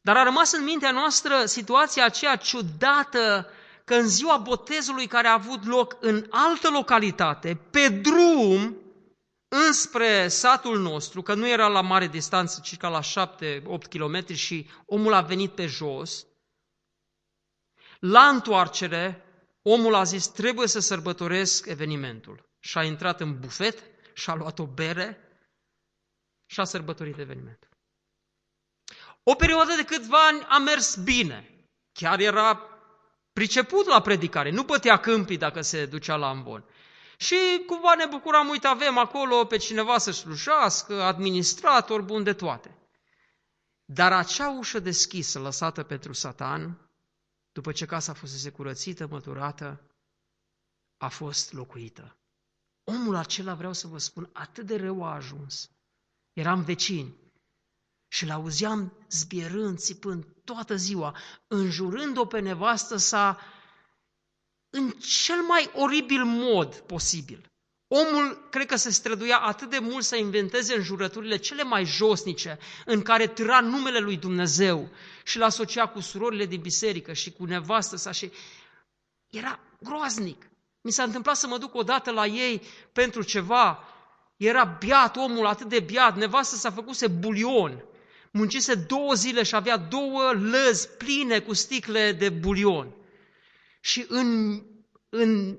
[0.00, 3.46] Dar a rămas în mintea noastră situația aceea ciudată
[3.84, 8.78] că în ziua botezului care a avut loc în altă localitate, pe drum,
[9.66, 14.68] înspre satul nostru, că nu era la mare distanță, ci ca la 7-8 km și
[14.86, 16.26] omul a venit pe jos,
[17.98, 19.24] la întoarcere,
[19.62, 22.48] omul a zis, trebuie să sărbătoresc evenimentul.
[22.60, 23.82] Și a intrat în bufet
[24.14, 25.18] și a luat o bere
[26.46, 27.68] și a sărbătorit evenimentul.
[29.22, 31.68] O perioadă de câțiva ani a mers bine.
[31.92, 32.60] Chiar era
[33.32, 34.50] priceput la predicare.
[34.50, 36.64] Nu putea câmpi dacă se ducea la ambon.
[37.16, 42.78] Și cumva ne bucuram, uite, avem acolo pe cineva să slujească, administrator, bun de toate.
[43.84, 46.88] Dar acea ușă deschisă, lăsată pentru satan,
[47.52, 49.80] după ce casa fusese curățită, măturată,
[50.96, 52.16] a fost locuită.
[52.84, 55.70] Omul acela, vreau să vă spun, atât de rău a ajuns.
[56.32, 57.14] Eram vecini
[58.08, 63.38] și l-auzeam zbierând, țipând toată ziua, înjurând-o pe nevastă sa
[64.74, 64.90] în
[65.24, 67.50] cel mai oribil mod posibil.
[67.88, 73.02] Omul, cred că se străduia atât de mult să inventeze înjurăturile cele mai josnice, în
[73.02, 74.88] care târa numele lui Dumnezeu
[75.24, 78.30] și l asocia cu surorile din biserică și cu nevastă sa și
[79.30, 80.50] era groaznic.
[80.80, 82.62] Mi s-a întâmplat să mă duc odată la ei
[82.92, 83.84] pentru ceva,
[84.36, 87.84] era biat omul, atât de biat, nevastă s-a făcuse bulion,
[88.30, 92.94] muncise două zile și avea două lăzi pline cu sticle de bulion.
[93.84, 94.60] Și în,
[95.08, 95.58] în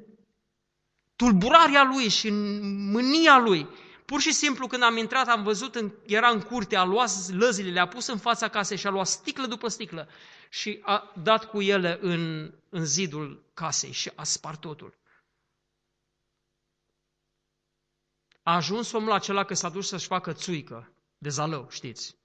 [1.16, 2.60] tulburarea lui și în
[2.92, 3.68] mânia lui.
[4.06, 7.72] Pur și simplu când am intrat am văzut, în, era în curte, a luat lăzile,
[7.72, 10.10] le-a pus în fața casei și a luat sticlă după sticlă
[10.50, 14.98] și a dat cu ele în, în zidul casei și a spart totul.
[18.44, 22.16] A ajuns omul acela că s-a dus să-și facă țuică de zalău, știți.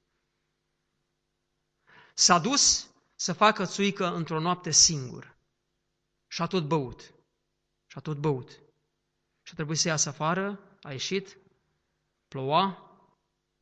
[2.15, 5.30] S-a dus să facă țuică într-o noapte singur
[6.31, 7.01] și a tot băut.
[7.87, 8.51] Și a tot băut.
[9.43, 11.39] Și a trebuit să iasă afară, a ieșit,
[12.29, 12.91] ploua,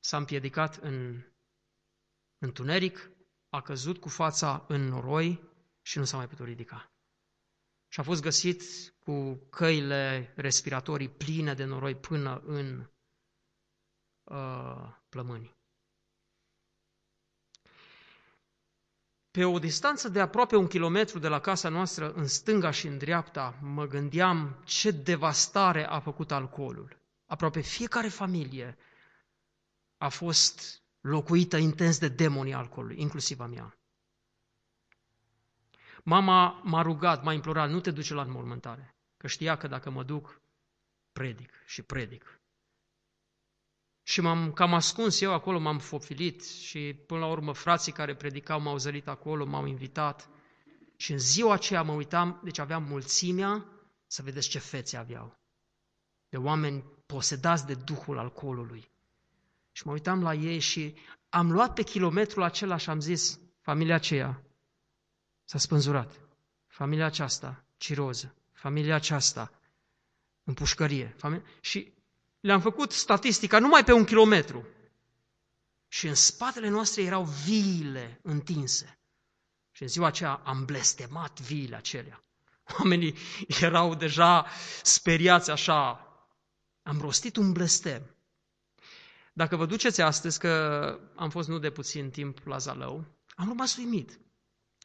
[0.00, 1.22] s-a împiedicat în
[2.38, 3.10] întuneric,
[3.48, 5.42] a căzut cu fața în noroi
[5.82, 6.92] și nu s-a mai putut ridica.
[7.88, 8.62] și a fost găsit
[8.98, 12.90] cu căile respiratorii pline de noroi până în
[14.24, 15.57] uh, plămâni.
[19.38, 22.98] Pe o distanță de aproape un kilometru de la casa noastră, în stânga și în
[22.98, 26.98] dreapta, mă gândeam ce devastare a făcut alcoolul.
[27.26, 28.76] Aproape fiecare familie
[29.96, 33.78] a fost locuită intens de demonii alcoolului, inclusiv a mea.
[36.02, 40.02] Mama m-a rugat, m-a implorat, nu te duce la înmormântare, că știa că dacă mă
[40.02, 40.40] duc,
[41.12, 42.40] predic și predic.
[44.08, 48.60] Și m-am cam ascuns eu acolo, m-am fofilit și până la urmă frații care predicau
[48.60, 50.28] m-au zărit acolo, m-au invitat.
[50.96, 53.64] Și în ziua aceea mă uitam, deci aveam mulțimea,
[54.06, 55.38] să vedeți ce fețe aveau.
[56.28, 58.90] De oameni posedați de duhul alcoolului.
[59.72, 60.94] Și mă uitam la ei și
[61.28, 64.42] am luat pe kilometrul acela și am zis, familia aceea
[65.44, 66.20] s-a spânzurat.
[66.66, 68.34] Familia aceasta, ciroză.
[68.52, 69.52] Familia aceasta,
[70.44, 71.14] în pușcărie.
[71.18, 71.44] Familia...
[71.60, 71.96] Și
[72.48, 74.66] le-am făcut statistica numai pe un kilometru.
[75.88, 78.98] Și în spatele noastre erau viile întinse.
[79.70, 82.22] Și în ziua aceea am blestemat viile acelea.
[82.78, 83.14] Oamenii
[83.60, 84.46] erau deja
[84.82, 86.06] speriați așa.
[86.82, 88.14] Am rostit un blestem.
[89.32, 90.52] Dacă vă duceți astăzi, că
[91.16, 94.20] am fost nu de puțin timp la Zalău, am rămas uimit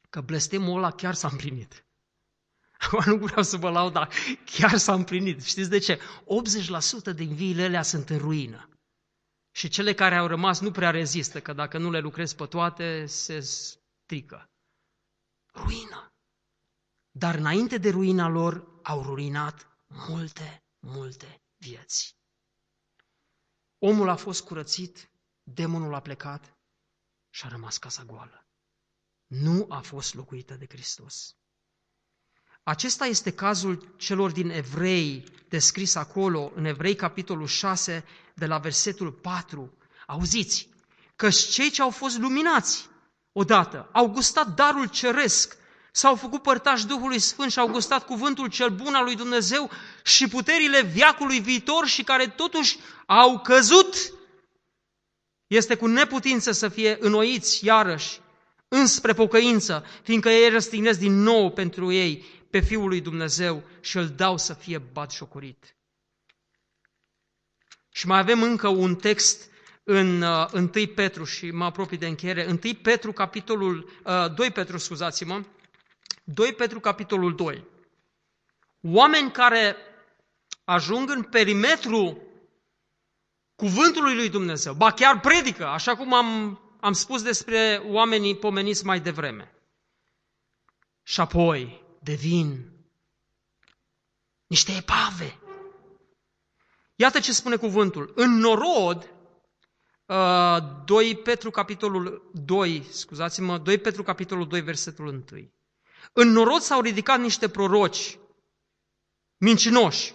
[0.10, 1.86] că blestemul ăla chiar s-a împlinit.
[2.86, 4.10] Acum nu vreau să vă laud, dar
[4.46, 5.44] chiar s-a împlinit.
[5.44, 6.00] Știți de ce?
[7.12, 8.70] 80% din viile alea sunt în ruină.
[9.56, 13.06] Și cele care au rămas nu prea rezistă, că dacă nu le lucrezi pe toate,
[13.06, 14.50] se strică.
[15.54, 16.14] Ruină.
[17.12, 22.16] Dar înainte de ruina lor, au ruinat multe, multe vieți.
[23.80, 25.12] Omul a fost curățit,
[25.44, 26.58] demonul a plecat
[27.30, 28.46] și a rămas casa goală.
[29.28, 31.36] Nu a fost locuită de Hristos.
[32.64, 38.04] Acesta este cazul celor din evrei descris acolo, în Evrei capitolul 6,
[38.34, 39.74] de la versetul 4.
[40.08, 40.70] Auziți,
[41.16, 42.88] că cei ce au fost luminați
[43.32, 45.58] odată, au gustat darul ceresc,
[45.92, 49.70] s-au făcut părtași Duhului Sfânt și au gustat cuvântul cel bun al lui Dumnezeu
[50.04, 53.96] și puterile viacului viitor și care totuși au căzut,
[55.48, 58.20] este cu neputință să fie înnoiți iarăși
[58.68, 64.08] înspre pocăință, fiindcă ei răstignesc din nou pentru ei pe Fiul lui Dumnezeu și îl
[64.08, 65.76] dau să fie batjocorit.
[67.90, 69.52] Și mai avem încă un text
[69.84, 72.46] în uh, 1 Petru și mă apropii de încheiere.
[72.46, 75.44] 1 Petru, capitolul, uh, 2 Petru, scuzați-mă,
[76.24, 77.68] 2 Petru, capitolul 2.
[78.82, 79.76] Oameni care
[80.64, 82.22] ajung în perimetru
[83.56, 89.00] cuvântului lui Dumnezeu, ba chiar predică, așa cum am, am spus despre oamenii pomeniți mai
[89.00, 89.52] devreme.
[91.04, 92.72] Și apoi devin
[94.48, 95.40] niște epave.
[96.96, 98.12] Iată ce spune cuvântul.
[98.16, 99.14] În norod,
[100.86, 105.24] 2 uh, Petru capitolul 2, scuzați-mă, 2 Petru capitolul 2, versetul 1.
[106.14, 108.18] În norod s-au ridicat niște proroci
[109.38, 110.14] mincinoși,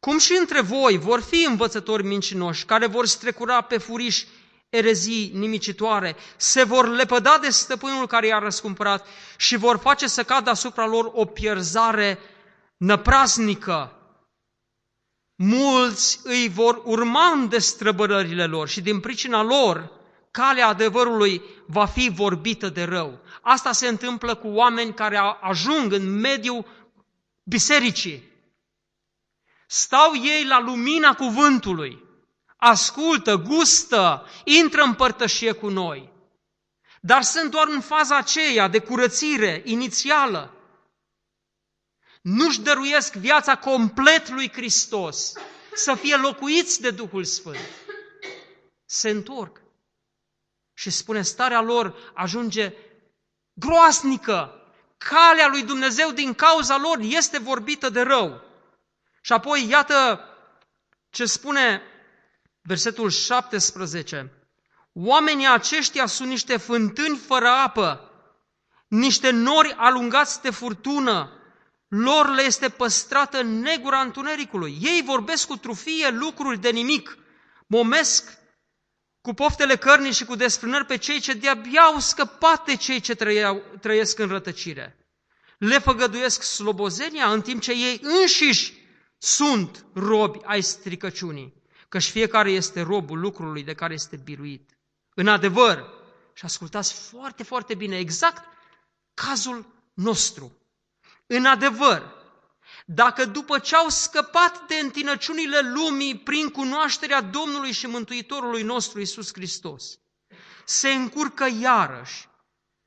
[0.00, 4.24] cum și între voi vor fi învățători mincinoși, care vor strecura pe furiș
[4.76, 9.06] erezii nimicitoare, se vor lepăda de stăpânul care i-a răscumpărat
[9.36, 12.18] și vor face să cadă asupra lor o pierzare
[12.76, 13.92] năprasnică.
[15.36, 19.90] Mulți îi vor urma în destrăbărările lor și din pricina lor
[20.30, 23.20] calea adevărului va fi vorbită de rău.
[23.40, 26.66] Asta se întâmplă cu oameni care ajung în mediul
[27.44, 28.32] bisericii.
[29.66, 32.03] Stau ei la lumina cuvântului,
[32.64, 36.12] ascultă, gustă, intră în părtășie cu noi.
[37.00, 40.54] Dar sunt doar în faza aceea de curățire inițială.
[42.22, 45.32] Nu-și dăruiesc viața complet lui Hristos,
[45.74, 47.68] să fie locuiți de Duhul Sfânt.
[48.84, 49.60] Se întorc
[50.74, 52.72] și spune, starea lor ajunge
[53.52, 54.58] groasnică.
[54.98, 58.42] Calea lui Dumnezeu din cauza lor este vorbită de rău.
[59.20, 60.28] Și apoi, iată
[61.10, 61.82] ce spune
[62.66, 64.32] versetul 17.
[64.92, 68.10] Oamenii aceștia sunt niște fântâni fără apă,
[68.88, 71.30] niște nori alungați de furtună,
[71.88, 74.78] lor le este păstrată negura întunericului.
[74.80, 77.18] Ei vorbesc cu trufie lucruri de nimic,
[77.66, 78.38] momesc
[79.20, 83.14] cu poftele cărnii și cu desfrânări pe cei ce de-abia au scăpat de cei ce
[83.14, 84.96] trăiau, trăiesc în rătăcire.
[85.58, 88.72] Le făgăduiesc slobozenia în timp ce ei înșiși
[89.18, 91.54] sunt robi ai stricăciunii,
[91.94, 94.78] căci fiecare este robul lucrului de care este biruit.
[95.14, 95.84] În adevăr,
[96.32, 98.44] și ascultați foarte, foarte bine, exact
[99.14, 100.58] cazul nostru.
[101.26, 102.12] în adevăr,
[102.86, 109.32] dacă după ce au scăpat de întinăciunile lumii prin cunoașterea Domnului și Mântuitorului nostru Isus
[109.32, 109.98] Hristos,
[110.64, 112.28] se încurcă iarăși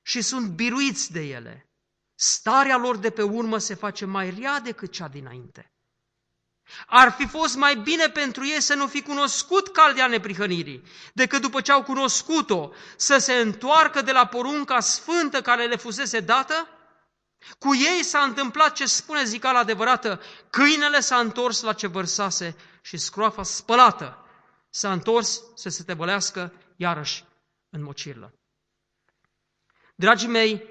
[0.01, 1.69] și sunt biruiți de ele,
[2.15, 5.71] starea lor de pe urmă se face mai rea decât cea dinainte.
[6.87, 11.61] Ar fi fost mai bine pentru ei să nu fi cunoscut caldea neprihănirii, decât după
[11.61, 16.67] ce au cunoscut-o să se întoarcă de la porunca sfântă care le fusese dată?
[17.59, 22.97] Cu ei s-a întâmplat ce spune zicala adevărată, câinele s-a întors la ce vărsase și
[22.97, 24.21] scroafa spălată
[24.69, 27.25] s-a întors să se tebălească iarăși
[27.69, 28.33] în mocirlă.
[29.95, 30.63] Dragii mei,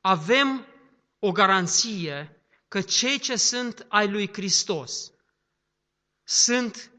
[0.00, 0.66] avem
[1.18, 5.12] o garanție că cei ce sunt ai lui Hristos
[6.30, 6.90] sunt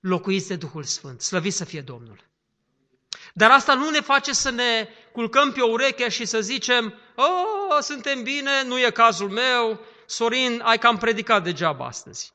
[0.00, 1.20] locuiți de Duhul Sfânt.
[1.20, 2.24] Slăvit să fie Domnul!
[3.34, 7.78] Dar asta nu ne face să ne culcăm pe o ureche și să zicem, oh,
[7.80, 12.32] suntem bine, nu e cazul meu, Sorin, ai cam predicat degeaba astăzi.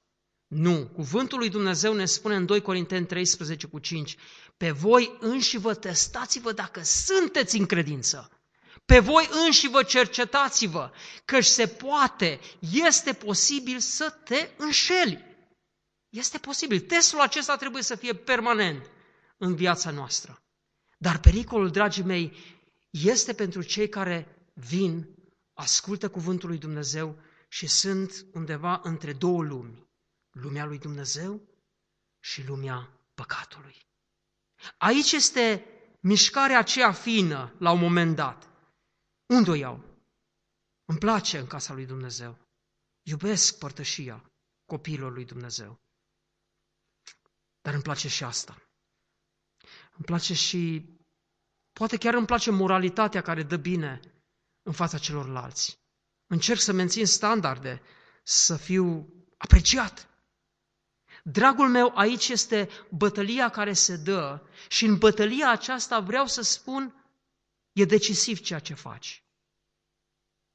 [0.47, 4.15] Nu, cuvântul lui Dumnezeu ne spune în 2 Corinteni 13 cu 5,
[4.57, 8.29] pe voi înși vă testați-vă dacă sunteți în credință.
[8.85, 10.91] Pe voi înși vă cercetați-vă,
[11.25, 12.39] că se poate,
[12.71, 15.28] este posibil să te înșeli.
[16.09, 16.79] Este posibil.
[16.79, 18.89] Testul acesta trebuie să fie permanent
[19.37, 20.41] în viața noastră.
[20.97, 22.33] Dar pericolul, dragii mei,
[22.89, 25.15] este pentru cei care vin,
[25.53, 29.87] ascultă cuvântul lui Dumnezeu și sunt undeva între două lumi.
[30.31, 31.41] Lumea lui Dumnezeu
[32.19, 33.75] și lumea păcatului.
[34.77, 35.65] Aici este
[35.99, 38.49] mișcarea aceea fină la un moment dat.
[39.25, 39.83] Unde o iau?
[40.85, 42.37] Îmi place în casa lui Dumnezeu.
[43.01, 44.31] Iubesc părtășia
[44.65, 45.79] copiilor lui Dumnezeu.
[47.69, 48.61] Dar îmi place și asta.
[49.95, 50.89] Îmi place și,
[51.73, 53.99] poate chiar îmi place moralitatea care dă bine
[54.61, 55.79] în fața celorlalți.
[56.27, 57.81] Încerc să mențin standarde,
[58.23, 60.09] să fiu apreciat.
[61.23, 67.05] Dragul meu, aici este bătălia care se dă și în bătălia aceasta vreau să spun,
[67.71, 69.23] e decisiv ceea ce faci.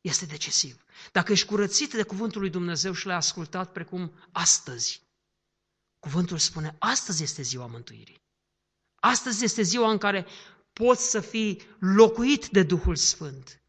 [0.01, 0.85] Este decisiv.
[1.13, 5.04] Dacă ești curățit de cuvântul lui Dumnezeu și l-ai ascultat precum astăzi,
[6.05, 8.23] cuvântul spune, astăzi este ziua mântuirii.
[8.95, 10.27] Astăzi este ziua în care
[10.73, 13.63] poți să fii locuit de Duhul Sfânt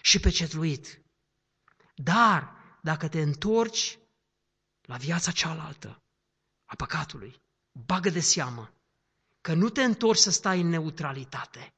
[0.00, 1.00] și pecetluit.
[1.94, 2.52] Dar
[2.82, 3.98] dacă te întorci
[4.82, 6.02] la viața cealaltă
[6.64, 7.40] a păcatului,
[7.86, 8.72] bagă de seamă
[9.40, 11.74] că nu te întorci să stai în neutralitate.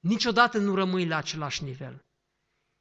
[0.00, 2.04] Niciodată nu rămâi la același nivel.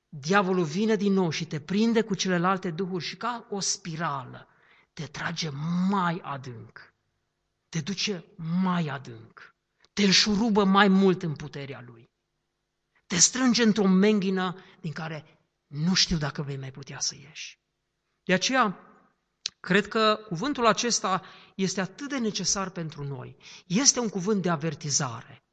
[0.09, 4.49] Diavolul vine din nou și te prinde cu celelalte duhuri și ca o spirală
[4.95, 5.49] te trage
[5.89, 6.95] mai adânc
[7.75, 9.55] te duce mai adânc,
[9.93, 12.09] te înșurubă mai mult în puterea lui,
[13.07, 17.59] te strânge într-o menghină din care nu știu dacă vei mai putea să ieși.
[18.23, 18.79] De aceea,
[19.59, 21.21] cred că cuvântul acesta
[21.55, 23.35] este atât de necesar pentru noi.
[23.67, 25.43] Este un cuvânt de avertizare.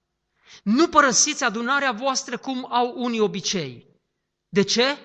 [0.62, 3.86] Nu părăsiți adunarea voastră cum au unii obicei.
[4.49, 4.99] De ce?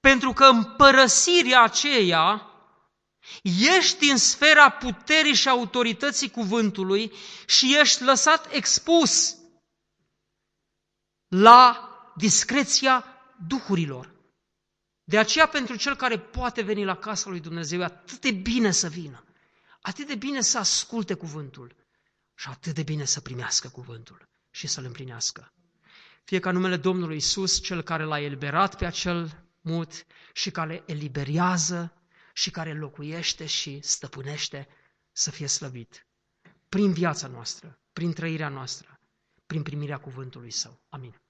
[0.00, 2.53] Pentru că în părăsirea aceea
[3.78, 7.12] Ești în sfera puterii și autorității cuvântului
[7.46, 9.36] și ești lăsat expus
[11.28, 13.04] la discreția
[13.46, 14.14] duhurilor.
[15.04, 18.70] De aceea, pentru cel care poate veni la casa lui Dumnezeu, e atât de bine
[18.70, 19.24] să vină,
[19.80, 21.74] atât de bine să asculte cuvântul
[22.34, 25.52] și atât de bine să primească cuvântul și să-l împlinească.
[26.24, 31.92] Fie ca numele Domnului Isus, cel care l-a eliberat pe acel mut și care eliberează
[32.36, 34.68] și care locuiește și stăpânește
[35.12, 36.06] să fie slăvit.
[36.68, 39.00] Prin viața noastră, prin trăirea noastră,
[39.46, 40.80] prin primirea cuvântului Său.
[40.88, 41.23] Amin.